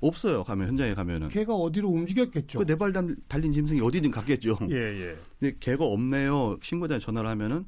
없어요. 0.00 0.42
가면 0.42 0.68
현장에 0.68 0.94
가면은. 0.94 1.28
개가 1.28 1.54
어디로 1.54 1.88
움직였겠죠. 1.88 2.58
그 2.58 2.64
네발 2.64 2.92
달린 3.28 3.52
짐승이 3.52 3.80
어디든 3.80 4.10
갔겠죠. 4.10 4.58
예, 4.70 4.74
예. 4.74 5.16
근데 5.38 5.56
개가 5.60 5.84
없네요. 5.84 6.58
신고자에 6.62 6.98
전화를 6.98 7.30
하면은 7.30 7.66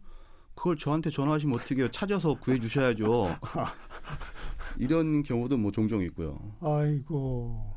그걸 0.56 0.76
저한테 0.76 1.10
전화하시면 1.10 1.54
어떻게 1.54 1.76
해요? 1.76 1.88
찾아서 1.90 2.34
구해 2.34 2.58
주셔야죠. 2.58 3.36
이런 4.78 5.22
경우도 5.22 5.58
뭐 5.58 5.70
종종 5.70 6.02
있고요. 6.02 6.38
아이고. 6.60 7.72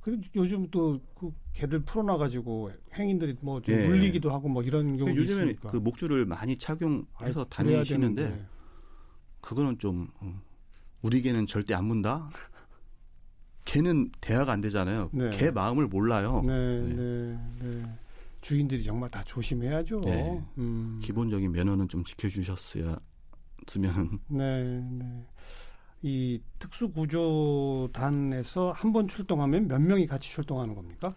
그리고 0.00 0.22
요즘 0.36 0.68
또 0.70 1.00
그 1.14 1.30
개들 1.54 1.80
풀어놔 1.84 2.18
가지고 2.18 2.70
행인들이 2.94 3.36
뭐 3.40 3.60
좀 3.62 3.74
예. 3.74 3.86
물리기도 3.86 4.30
하고 4.30 4.48
뭐 4.48 4.62
이런 4.62 4.96
경우 4.96 5.08
요즘에는 5.10 5.44
있으니까. 5.46 5.70
그 5.70 5.78
목줄을 5.78 6.26
많이 6.26 6.56
착용해서 6.58 7.06
아이, 7.40 7.46
다니시는데 7.48 8.44
그거는 9.44 9.78
좀 9.78 10.08
음, 10.22 10.40
우리 11.02 11.20
개는 11.20 11.46
절대 11.46 11.74
안 11.74 11.84
문다. 11.84 12.30
개는 13.66 14.10
대화가 14.20 14.52
안 14.52 14.60
되잖아요. 14.62 15.10
네. 15.12 15.30
개 15.30 15.50
마음을 15.50 15.86
몰라요. 15.86 16.42
네, 16.44 16.80
네, 16.80 16.94
네. 16.94 17.38
네. 17.60 17.98
주인들이 18.40 18.82
정말 18.82 19.10
다 19.10 19.22
조심해야죠. 19.24 20.00
네. 20.02 20.42
음. 20.58 20.98
기본적인 21.02 21.52
매너는 21.52 21.88
좀 21.88 22.04
지켜주셨어야 22.04 22.96
으면. 23.76 24.18
네, 24.28 24.80
네. 24.80 25.26
이 26.02 26.40
특수구조단에서 26.58 28.72
한 28.72 28.92
번 28.92 29.08
출동하면 29.08 29.68
몇 29.68 29.80
명이 29.80 30.06
같이 30.06 30.30
출동하는 30.30 30.74
겁니까? 30.74 31.14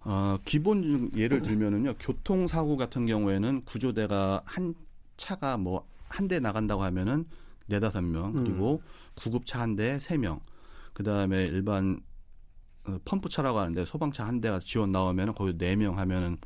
어, 0.00 0.36
기본 0.44 1.10
예를 1.16 1.42
들면은요 1.42 1.94
교통사고 1.98 2.76
같은 2.76 3.06
경우에는 3.06 3.64
구조대가 3.64 4.42
한 4.44 4.74
차가 5.16 5.56
뭐 5.56 5.84
한 6.08 6.28
대 6.28 6.38
나간다고 6.38 6.84
하면은 6.84 7.24
네다섯 7.66 8.04
명 8.04 8.26
음. 8.30 8.44
그리고 8.44 8.82
구급차 9.14 9.60
한대세명 9.60 10.40
그다음에 10.92 11.44
일반 11.46 12.00
어, 12.86 12.98
펌프차라고 13.04 13.58
하는데 13.58 13.84
소방차 13.84 14.26
한 14.26 14.40
대가 14.40 14.60
지원 14.60 14.92
나오면은 14.92 15.34
거기 15.34 15.56
네 15.58 15.74
명 15.76 15.98
하면은 15.98 16.38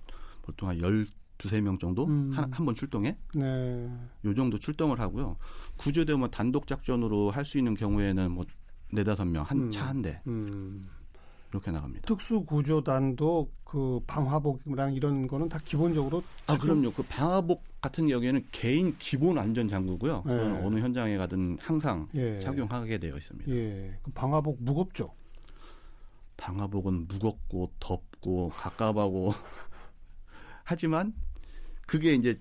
보통 0.42 0.68
한 0.68 0.80
열 0.80 1.06
두세 1.38 1.61
명 1.62 1.78
정도 1.78 2.04
음. 2.06 2.30
한한번 2.35 2.74
출동해 2.74 3.16
네. 3.35 3.90
요 4.26 4.35
정도 4.35 4.59
출동을 4.59 5.00
하고요. 5.00 5.38
구조되면 5.78 6.30
단독 6.30 6.66
작전으로 6.66 7.30
할 7.30 7.46
수 7.46 7.56
있는 7.56 7.72
경우에는 7.74 8.30
뭐 8.30 8.44
네다섯 8.92 9.26
명한 9.26 9.59
음. 9.59 9.70
차한대 9.70 10.20
음. 10.26 10.87
이렇게 11.51 11.71
나갑니다. 11.71 12.07
특수구조단도 12.07 13.51
그 13.65 14.01
방화복이랑 14.07 14.95
이런 14.95 15.27
거는 15.27 15.49
다 15.49 15.59
기본적으로 15.65 16.23
아 16.47 16.57
그럼요. 16.57 16.93
그 16.93 17.03
방화복 17.03 17.63
같은 17.81 18.09
경우에는 18.09 18.47
개인 18.53 18.97
기본 18.99 19.39
안전 19.39 19.69
장구고요. 19.69 20.23
네. 20.27 20.37
그건 20.37 20.65
어느 20.65 20.81
현장에 20.81 21.17
가든 21.17 21.59
항상 21.61 22.09
예. 22.15 22.41
착용하게 22.41 22.99
되어 22.99 23.17
있습니다. 23.17 23.51
예. 23.51 23.99
그 24.03 24.11
방화복 24.13 24.63
무겁죠. 24.63 25.13
방화복은 26.37 27.09
무겁고 27.09 27.71
덥고 27.81 28.51
갑갑하고 28.51 29.35
하지만 30.65 31.13
그게 31.87 32.15
이제 32.15 32.41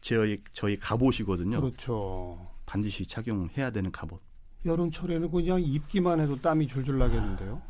저희 0.00 0.42
저희 0.52 0.78
갑옷이거든요. 0.78 1.60
그렇죠. 1.60 2.50
반드시 2.66 3.06
착용해야 3.06 3.70
되는 3.70 3.90
갑옷. 3.90 4.20
여름철에는 4.64 5.30
그냥 5.30 5.60
입기만 5.60 6.20
해도 6.20 6.40
땀이 6.40 6.66
줄줄 6.68 6.98
나겠는데요. 6.98 7.60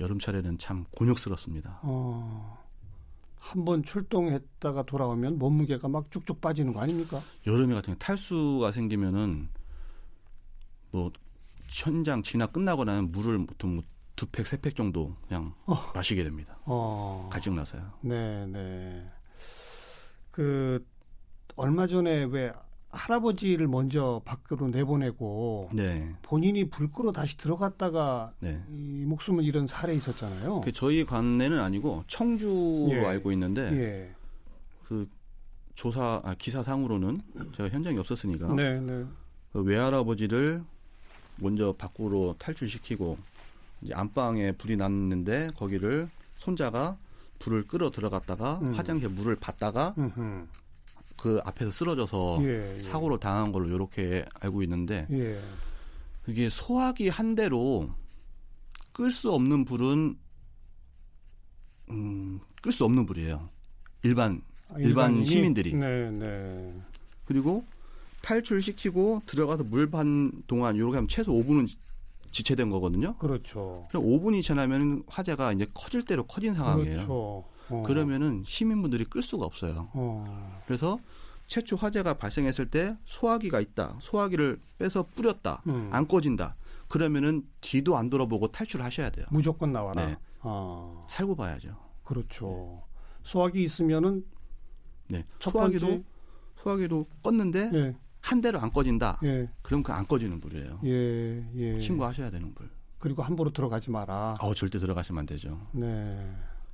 여름철에는 0.00 0.58
참 0.58 0.84
곤욕스럽습니다. 0.96 1.80
어. 1.82 2.64
한번 3.40 3.82
출동했다가 3.84 4.84
돌아오면 4.84 5.38
몸무게가 5.38 5.88
막 5.88 6.10
쭉쭉 6.10 6.40
빠지는 6.40 6.72
거 6.72 6.80
아닙니까? 6.80 7.22
여름에 7.46 7.74
같은 7.74 7.86
경우 7.92 7.98
탈수가 7.98 8.72
생기면은 8.72 9.48
뭐 10.90 11.12
현장 11.70 12.22
진화 12.22 12.46
끝나고 12.46 12.84
나면 12.84 13.10
물을 13.12 13.44
보통 13.46 13.74
뭐두 13.76 14.26
팩, 14.32 14.46
세 14.46 14.56
팩 14.60 14.74
정도 14.74 15.14
그냥 15.28 15.54
어. 15.66 15.74
마시게 15.94 16.24
됩니다. 16.24 16.58
어. 16.64 17.28
가증 17.32 17.54
나서요. 17.54 17.92
네, 18.00 18.46
네. 18.46 19.06
그 20.30 20.84
얼마 21.54 21.86
전에 21.86 22.24
왜 22.24 22.52
할아버지를 22.90 23.66
먼저 23.68 24.22
밖으로 24.24 24.68
내보내고 24.68 25.70
네. 25.72 26.14
본인이 26.22 26.68
불 26.70 26.90
끄러 26.90 27.12
다시 27.12 27.36
들어갔다가 27.36 28.32
네. 28.40 28.62
이 28.70 29.04
목숨을 29.06 29.44
잃은 29.44 29.66
사례 29.66 29.94
있었잖아요. 29.94 30.62
그 30.62 30.72
저희 30.72 31.04
관내는 31.04 31.60
아니고 31.60 32.04
청주로 32.06 32.88
예. 32.90 33.04
알고 33.04 33.32
있는데 33.32 33.62
예. 33.72 34.14
그 34.84 35.08
조사 35.74 36.22
아, 36.24 36.34
기사상으로는 36.38 37.20
제가 37.56 37.68
현장에 37.68 37.98
없었으니까 37.98 38.54
네, 38.54 38.80
네. 38.80 39.04
그 39.52 39.62
외할아버지를 39.62 40.62
먼저 41.36 41.74
밖으로 41.76 42.34
탈출시키고 42.38 43.18
이제 43.82 43.92
안방에 43.94 44.52
불이 44.52 44.76
났는데 44.76 45.48
거기를 45.56 46.08
손자가 46.36 46.96
불을 47.38 47.66
끌어 47.66 47.90
들어갔다가 47.90 48.60
음. 48.62 48.72
화장실에 48.72 49.10
물을 49.12 49.36
받다가 49.36 49.94
음흠. 49.98 50.46
그 51.16 51.40
앞에서 51.44 51.70
쓰러져서 51.70 52.38
예, 52.42 52.78
예. 52.78 52.82
사고를 52.82 53.18
당한 53.18 53.52
걸로 53.52 53.66
이렇게 53.74 54.24
알고 54.40 54.62
있는데 54.62 55.06
예. 55.10 55.40
이게 56.28 56.48
소화기 56.48 57.08
한 57.08 57.34
대로 57.34 57.88
끌 58.92 59.10
수 59.10 59.32
없는 59.32 59.64
불은 59.64 60.16
음, 61.90 62.40
끌 62.62 62.72
수 62.72 62.84
없는 62.84 63.06
불이에요. 63.06 63.48
일반 64.02 64.42
아, 64.68 64.74
일반? 64.78 65.24
시민들이. 65.24 65.74
네, 65.74 66.10
네. 66.10 66.72
그리고 67.24 67.64
탈출시키고 68.22 69.22
들어가서 69.26 69.64
물 69.64 69.88
반 69.90 70.32
동안 70.46 70.74
이렇게 70.76 70.96
하면 70.96 71.08
최소 71.08 71.32
5분은 71.32 71.68
지체된 72.32 72.68
거거든요. 72.70 73.16
그렇죠. 73.18 73.86
그럼 73.88 74.04
5분이 74.04 74.42
지나면 74.42 75.04
화재가 75.06 75.52
이제 75.52 75.66
커질 75.72 76.04
대로 76.04 76.24
커진 76.24 76.54
상황이에요. 76.54 76.96
그렇죠. 76.96 77.44
어. 77.70 77.82
그러면은 77.86 78.42
시민분들이 78.44 79.04
끌 79.04 79.22
수가 79.22 79.44
없어요. 79.44 79.88
어. 79.94 80.62
그래서 80.66 80.98
최초 81.46 81.76
화재가 81.76 82.14
발생했을 82.14 82.70
때 82.70 82.96
소화기가 83.04 83.60
있다. 83.60 83.96
소화기를 84.00 84.60
빼서 84.78 85.04
뿌렸다. 85.14 85.62
음. 85.68 85.88
안 85.92 86.06
꺼진다. 86.08 86.56
그러면은 86.88 87.46
뒤도 87.60 87.96
안 87.96 88.10
돌아보고 88.10 88.50
탈출하셔야 88.52 89.10
돼요. 89.10 89.26
무조건 89.30 89.72
나와라. 89.72 90.06
네. 90.06 90.16
아, 90.40 91.06
살고 91.08 91.34
봐야죠. 91.36 91.76
그렇죠. 92.04 92.82
소화기 93.24 93.64
있으면은 93.64 94.24
네. 95.08 95.24
첫 95.40 95.50
소화기도 95.50 95.86
번째 95.86 96.04
소화기도 96.62 97.06
껐는데 97.22 97.74
예, 97.74 97.96
한 98.20 98.40
대로 98.40 98.60
안 98.60 98.72
꺼진다. 98.72 99.18
예, 99.24 99.48
그럼 99.62 99.82
그 99.82 99.92
안 99.92 100.06
꺼지는 100.06 100.40
불이에요. 100.40 100.80
예, 100.84 101.48
예. 101.56 101.78
신고하셔야 101.80 102.30
되는 102.30 102.54
불. 102.54 102.68
그리고 102.98 103.22
함부로 103.22 103.50
들어가지 103.52 103.90
마라. 103.90 104.34
어, 104.40 104.54
절대 104.54 104.78
들어가시면 104.78 105.20
안 105.20 105.26
되죠. 105.26 105.60
네, 105.72 106.24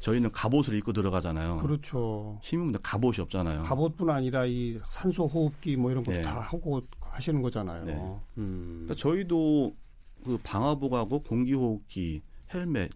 저희는 0.02 0.32
갑옷을 0.32 0.74
입고 0.74 0.92
들어가잖아요. 0.92 1.58
그렇죠. 1.58 2.38
시민분들 2.42 2.80
갑옷이 2.82 3.20
없잖아요. 3.20 3.62
갑옷뿐 3.62 4.10
아니라 4.10 4.44
이 4.44 4.78
산소 4.84 5.26
호흡기 5.26 5.76
뭐 5.76 5.92
이런 5.92 6.02
것도 6.02 6.16
네. 6.16 6.22
다 6.22 6.40
하고 6.40 6.82
하시는 7.00 7.40
거잖아요. 7.40 7.84
네. 7.84 7.94
음. 8.38 8.84
그러니까 8.84 8.96
저희도 8.96 9.76
그 10.24 10.38
방화복하고 10.42 11.20
공기호흡기, 11.20 12.20
헬멧, 12.52 12.90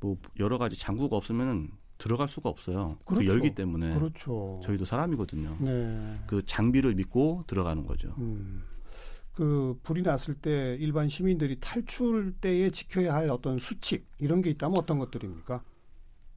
뭐 0.00 0.18
여러 0.38 0.58
가지 0.58 0.78
장구가 0.78 1.16
없으면 1.16 1.70
들어갈 1.96 2.28
수가 2.28 2.50
없어요. 2.50 2.98
그 3.06 3.14
그렇죠. 3.14 3.26
열기 3.26 3.54
때문에 3.54 3.94
그렇죠. 3.94 4.60
저희도 4.62 4.84
사람이거든요. 4.84 5.56
네. 5.60 6.18
그 6.26 6.44
장비를 6.44 6.94
믿고 6.94 7.44
들어가는 7.46 7.86
거죠. 7.86 8.14
음. 8.18 8.64
그 9.32 9.78
불이 9.82 10.02
났을 10.02 10.34
때 10.34 10.76
일반 10.78 11.08
시민들이 11.08 11.58
탈출 11.58 12.34
때에 12.38 12.68
지켜야 12.68 13.14
할 13.14 13.30
어떤 13.30 13.58
수칙 13.58 14.06
이런 14.18 14.42
게 14.42 14.50
있다면 14.50 14.76
어떤 14.76 14.98
것들입니까? 14.98 15.62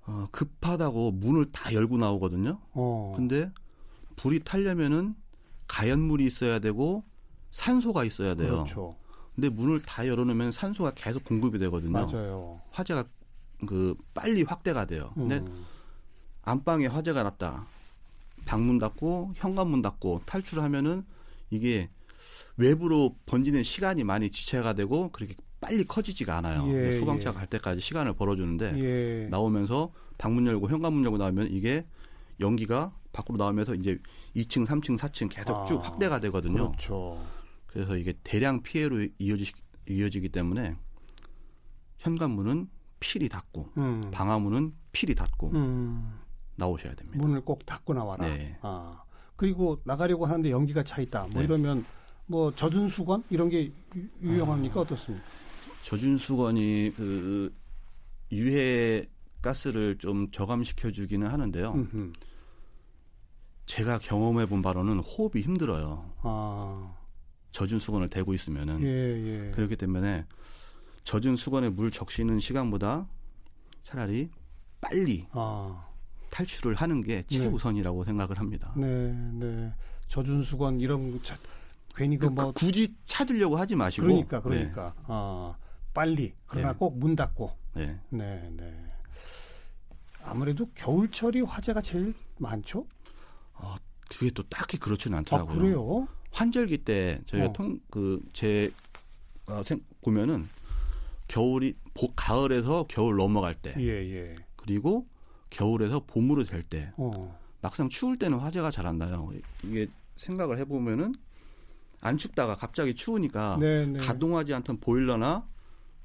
어, 0.06 0.28
급하다고 0.32 1.12
문을 1.12 1.52
다 1.52 1.74
열고 1.74 1.98
나오거든요. 1.98 2.60
어. 2.74 3.14
근데 3.16 3.52
불이 4.16 4.44
타려면은 4.44 5.16
가연물이 5.68 6.26
있어야 6.26 6.60
되고 6.60 7.04
산소가 7.52 8.04
있어야 8.04 8.36
돼요. 8.36 8.64
그렇죠. 8.64 8.96
근데 9.36 9.50
문을 9.50 9.82
다 9.82 10.08
열어놓으면 10.08 10.52
산소가 10.52 10.92
계속 10.96 11.24
공급이 11.24 11.58
되거든요. 11.60 11.92
맞아요. 11.92 12.62
화재가 12.72 13.06
그 13.68 13.96
빨리 14.14 14.44
확대가 14.44 14.86
돼요. 14.86 15.12
근데 15.16 15.38
음. 15.38 15.66
안방에 16.44 16.88
화재가 16.88 17.24
났다. 17.24 17.66
방문 18.46 18.80
닫고 18.80 19.34
현관문 19.36 19.82
닫고 19.82 20.22
탈출하면은 20.26 21.06
이게 21.52 21.90
외부로 22.58 23.16
번지는 23.26 23.64
시간이 23.64 24.04
많이 24.04 24.30
지체가 24.30 24.74
되고 24.74 25.10
그렇게 25.12 25.36
빨리 25.72 25.86
커지지가 25.86 26.38
않아요. 26.38 26.68
예, 26.74 27.00
소방차가 27.00 27.36
예. 27.36 27.38
갈 27.40 27.48
때까지 27.48 27.80
시간을 27.80 28.14
벌어주는데 28.14 28.74
예. 28.78 29.28
나오면서 29.30 29.94
방문 30.18 30.46
열고 30.46 30.70
현관문 30.70 31.06
열고 31.06 31.18
나오면 31.18 31.48
이게 31.52 31.86
연기가 32.42 32.94
밖으로 33.14 33.38
나오면서 33.38 33.76
이제 33.76 33.98
2층, 34.36 34.66
3층, 34.68 34.98
4층 34.98 35.30
계속 35.30 35.58
아, 35.58 35.64
쭉 35.64 35.78
확대가 35.84 36.20
되거든요. 36.20 36.72
그렇죠. 36.72 37.24
그래서 37.68 37.96
이게 37.96 38.14
대량 38.24 38.62
피해로 38.62 39.08
이어지, 39.18 39.54
이어지기 39.90 40.30
때문에 40.30 40.76
현관문은 42.00 42.68
필히 43.00 43.30
닫고 43.30 43.70
음. 43.78 44.02
방화문은 44.12 44.74
필히 44.92 45.16
닫고 45.16 45.52
음. 45.52 46.20
나오셔야 46.58 46.96
됩니다. 46.96 47.18
문을 47.18 47.42
꼭 47.46 47.66
닫고 47.66 47.94
나와라. 47.94 48.26
네. 48.28 48.58
아. 48.62 49.04
그리고 49.38 49.80
나가려고 49.86 50.26
하는데 50.26 50.52
연기가 50.52 50.84
차 50.84 51.02
있다. 51.02 51.22
뭐 51.32 51.40
네. 51.40 51.44
이러면 51.46 51.86
뭐 52.28 52.54
젖은 52.54 52.90
수건 52.90 53.24
이런 53.30 53.50
게 53.50 53.72
유- 53.96 54.10
유용합니까 54.22 54.82
아. 54.82 54.84
어떻습니까? 54.84 55.26
젖은 55.84 56.18
수건이 56.18 56.94
그 56.96 57.54
유해 58.32 59.06
가스를 59.42 59.98
좀 59.98 60.30
저감시켜 60.32 60.92
주기는 60.92 61.28
하는데요. 61.28 61.74
음흠. 61.74 62.14
제가 63.66 64.00
경험해 64.00 64.48
본 64.48 64.62
바로는 64.62 65.00
호흡이 65.00 65.42
힘들어요. 65.44 66.12
아. 66.22 66.96
젖은 67.52 67.80
수건을 67.80 68.10
대고 68.10 68.34
있으면은 68.34 68.82
예, 68.84 68.88
예. 69.48 69.52
그렇기 69.52 69.76
때문에 69.76 70.26
젖은 71.04 71.36
수건에 71.36 71.70
물 71.70 71.92
적시는 71.92 72.40
시간보다 72.40 73.08
차라리 73.84 74.30
빨리 74.80 75.28
아. 75.32 75.88
탈출을 76.30 76.76
하는 76.76 77.02
게 77.02 77.24
최우선이라고 77.28 78.04
생각을 78.06 78.40
합니다. 78.40 78.74
네, 78.78 79.14
네. 79.34 79.74
젖은 80.08 80.44
수건 80.44 80.80
이런 80.80 81.12
거 81.12 81.24
차, 81.24 81.38
괜히 81.96 82.18
그 82.18 82.28
그, 82.28 82.34
뭐 82.34 82.52
굳이 82.52 82.94
찾으려고 83.06 83.58
하지 83.58 83.76
마시고 83.76 84.08
그러니까 84.08 84.42
그러니까 84.42 84.94
아 85.08 85.56
빨리 85.94 86.34
그러나 86.46 86.72
네. 86.74 86.78
꼭문 86.78 87.16
닫고 87.16 87.52
네. 87.76 88.00
네, 88.10 88.50
네. 88.56 88.86
아무래도 90.24 90.70
겨울철이 90.76 91.42
화재가 91.42 91.82
제일 91.82 92.14
많죠? 92.38 92.86
어, 93.54 93.76
그게 94.10 94.30
또 94.32 94.44
딱히 94.44 94.78
그렇지는 94.78 95.16
아 95.16 95.20
않더라고요. 95.20 95.58
그래요? 95.58 96.08
환절기 96.32 96.80
때 96.80 97.22
저희가 97.28 97.48
어. 97.48 97.54
통그제 97.54 98.72
어, 99.50 99.64
생- 99.64 99.84
보면은 100.02 100.48
겨울이 101.28 101.76
보- 101.94 102.14
가을에서 102.16 102.86
겨울 102.88 103.16
넘어갈 103.18 103.56
때 103.56 103.74
예, 103.78 103.88
예. 104.12 104.36
그리고 104.56 105.08
겨울에서 105.50 106.02
봄으로 106.06 106.44
될 106.44 106.64
때 106.64 106.92
어, 106.98 107.38
막상 107.62 107.90
추울 107.90 108.18
때는 108.18 108.38
화재가 108.40 108.72
잘 108.72 108.86
안 108.86 108.98
나요. 108.98 109.30
이게 109.64 109.88
생각을 110.18 110.58
해보면은 110.60 111.14
안 112.00 112.18
춥다가 112.18 112.56
갑자기 112.56 112.94
추우니까 112.96 113.58
네, 113.60 113.86
네. 113.86 114.00
가동하지 114.00 114.54
않던 114.54 114.80
보일러나 114.80 115.48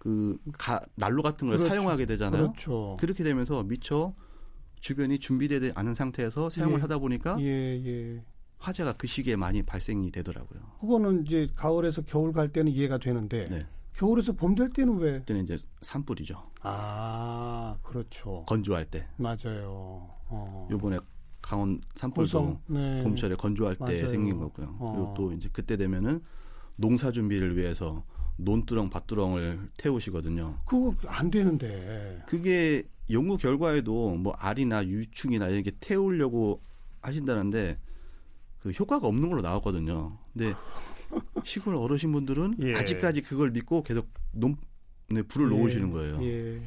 그 0.06 0.38
가, 0.56 0.80
난로 0.94 1.20
같은 1.20 1.48
걸 1.48 1.56
그렇죠. 1.56 1.68
사용하게 1.68 2.06
되잖아요. 2.06 2.52
그렇죠. 2.52 2.96
그렇게 3.00 3.24
되면서 3.24 3.64
미처 3.64 4.14
주변이 4.78 5.18
준비되지 5.18 5.72
않은 5.74 5.94
상태에서 5.94 6.48
사용을 6.48 6.76
예. 6.76 6.80
하다 6.82 6.98
보니까 6.98 7.36
예, 7.40 7.44
예. 7.84 8.22
화재가 8.58 8.92
그 8.92 9.08
시기에 9.08 9.34
많이 9.34 9.64
발생이 9.64 10.12
되더라고요. 10.12 10.60
그거는 10.80 11.26
이제 11.26 11.48
가을에서 11.56 12.02
겨울 12.02 12.32
갈 12.32 12.52
때는 12.52 12.70
이해가 12.70 12.98
되는데 12.98 13.46
네. 13.46 13.66
겨울에서 13.94 14.34
봄 14.34 14.54
될 14.54 14.68
때는 14.70 14.96
왜? 14.98 15.18
그때는 15.18 15.42
이제 15.42 15.58
산불이죠. 15.80 16.50
아, 16.62 17.76
그렇죠. 17.82 18.44
건조할 18.46 18.84
때. 18.84 19.08
맞아요. 19.16 20.08
어. 20.28 20.68
요번에 20.70 20.98
강원 21.42 21.80
산불도 21.96 22.60
네. 22.68 23.02
봄철에 23.02 23.34
건조할 23.34 23.76
맞아요. 23.80 23.96
때 23.96 24.08
생긴 24.08 24.38
거고요. 24.38 24.76
어. 24.78 24.92
그리고 24.92 25.14
또 25.16 25.32
이제 25.32 25.48
그때 25.52 25.76
되면은 25.76 26.20
농사 26.76 27.10
준비를 27.10 27.56
위해서 27.56 28.04
논두렁, 28.36 28.90
밭두렁을 28.90 29.70
태우시거든요. 29.78 30.58
그거 30.66 30.94
안 31.06 31.30
되는데. 31.30 32.22
그게 32.26 32.84
연구 33.10 33.36
결과에도 33.36 34.14
뭐 34.16 34.32
알이나 34.32 34.86
유충이나 34.86 35.48
이렇게 35.48 35.70
태우려고 35.80 36.60
하신다는데 37.02 37.78
그 38.60 38.70
효과가 38.70 39.06
없는 39.06 39.28
걸로 39.28 39.42
나왔거든요. 39.42 40.18
근데 40.32 40.54
시골 41.44 41.76
어르신분들은 41.76 42.56
예. 42.62 42.74
아직까지 42.74 43.22
그걸 43.22 43.50
믿고 43.52 43.82
계속 43.82 44.08
논, 44.32 44.56
네, 45.08 45.22
불을 45.22 45.52
예. 45.52 45.56
놓으시는 45.56 45.90
거예요. 45.92 46.22
예. 46.24 46.58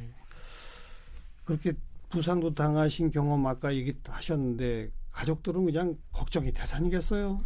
그렇게 1.44 1.72
부상도 2.08 2.54
당하신 2.54 3.10
경험 3.10 3.46
아까 3.46 3.74
얘기 3.74 3.94
하셨는데 4.06 4.90
가족들은 5.12 5.64
그냥 5.64 5.96
걱정이 6.12 6.52
대산이겠어요. 6.52 7.40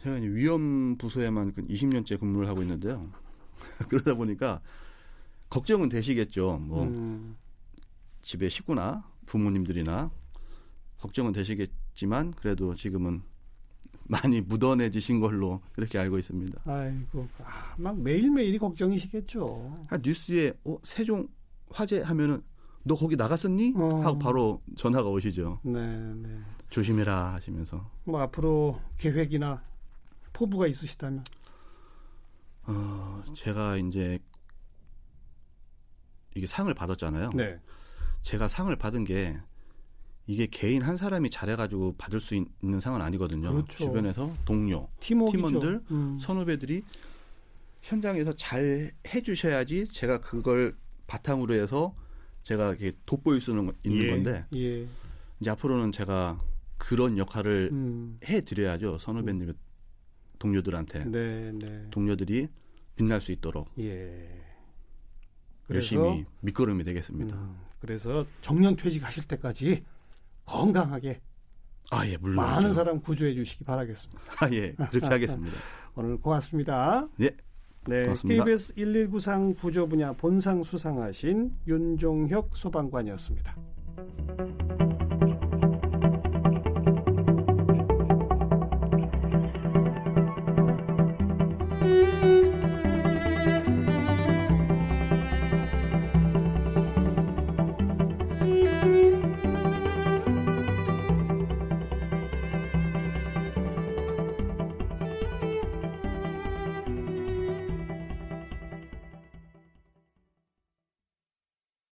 이제 0.00 0.26
위험 0.28 0.96
부서에만 0.96 1.52
20년째 1.54 2.10
그 2.10 2.20
근무를 2.20 2.48
하고 2.48 2.62
있는데요. 2.62 3.10
그러다 3.88 4.14
보니까 4.14 4.60
걱정은 5.48 5.88
되시겠죠. 5.88 6.58
뭐 6.58 6.84
음. 6.84 7.36
집에 8.22 8.48
식구나 8.48 9.04
부모님들이나 9.26 10.10
걱정은 10.98 11.32
되시겠지만 11.32 12.32
그래도 12.32 12.74
지금은 12.74 13.22
많이 14.04 14.40
묻어내지신 14.40 15.20
걸로 15.20 15.60
그렇게 15.72 15.98
알고 15.98 16.18
있습니다. 16.18 16.62
아이고, 16.64 17.28
아, 17.44 17.74
막 17.78 17.98
매일매일이 18.00 18.58
걱정이시겠죠. 18.58 19.86
아, 19.88 19.98
뉴스에 20.02 20.52
어, 20.64 20.76
세종 20.82 21.28
화재 21.70 22.00
하면은 22.00 22.42
너 22.82 22.96
거기 22.96 23.14
나갔었니? 23.14 23.74
어. 23.76 24.00
하고 24.02 24.18
바로 24.18 24.62
전화가 24.76 25.08
오시죠. 25.08 25.60
네, 25.62 26.14
네. 26.14 26.38
조심해라 26.70 27.34
하시면서. 27.34 27.88
뭐 28.04 28.20
앞으로 28.20 28.80
계획이나 28.98 29.62
포부가 30.32 30.66
있으시다면? 30.66 31.24
어, 32.64 33.22
제가 33.34 33.76
이제 33.76 34.18
이게 36.34 36.46
상을 36.46 36.72
받았잖아요. 36.72 37.30
네. 37.34 37.58
제가 38.22 38.48
상을 38.48 38.74
받은 38.76 39.04
게 39.04 39.38
이게 40.26 40.46
개인 40.46 40.82
한 40.82 40.96
사람이 40.96 41.30
잘해가지고 41.30 41.96
받을 41.96 42.20
수 42.20 42.34
있는 42.34 42.78
상은 42.78 43.02
아니거든요. 43.02 43.50
그렇죠. 43.50 43.84
주변에서 43.84 44.32
동료, 44.44 44.88
팀워크죠. 45.00 45.36
팀원들, 45.36 45.80
음. 45.90 46.18
선후배들이 46.20 46.82
현장에서 47.82 48.34
잘 48.36 48.92
해주셔야지 49.08 49.88
제가 49.88 50.20
그걸 50.20 50.76
바탕으로 51.06 51.54
해서 51.54 51.94
제가 52.44 52.70
이렇게 52.70 52.92
돋보일 53.06 53.40
수 53.40 53.50
있는 53.50 53.74
예. 54.06 54.10
건데 54.10 54.44
예. 54.54 54.86
이제 55.40 55.50
앞으로는 55.50 55.92
제가 55.92 56.38
그런 56.78 57.18
역할을 57.18 57.70
음. 57.72 58.18
해드려야죠 58.24 58.98
선후배님 58.98 59.48
음. 59.48 59.54
동료들한테 60.40 61.04
네, 61.04 61.52
네. 61.52 61.86
동료들이 61.90 62.48
빛날 62.96 63.20
수 63.20 63.30
있도록 63.30 63.68
예. 63.78 64.28
열심히 65.70 66.24
밑거름이 66.40 66.82
되겠습니다. 66.82 67.36
음, 67.36 67.56
그래서 67.78 68.26
정년 68.40 68.74
퇴직하실 68.74 69.28
때까지 69.28 69.84
건강하게 70.44 71.20
아, 71.92 72.06
예, 72.06 72.16
물론 72.16 72.36
많은 72.36 72.72
사람 72.72 73.00
구조해 73.00 73.34
주시기 73.34 73.64
바라겠습니다. 73.64 74.20
아, 74.40 74.48
예, 74.52 74.72
그렇게 74.72 75.06
하겠습니다. 75.06 75.56
오늘 75.94 76.16
고맙습니다. 76.18 77.08
예. 77.20 77.30
네, 77.86 78.04
고맙습니다. 78.04 78.44
KBS 78.44 78.74
119상 78.74 79.56
구조 79.58 79.88
분야 79.88 80.12
본상 80.12 80.62
수상하신 80.62 81.52
윤종혁 81.66 82.56
소방관이었습니다. 82.56 83.56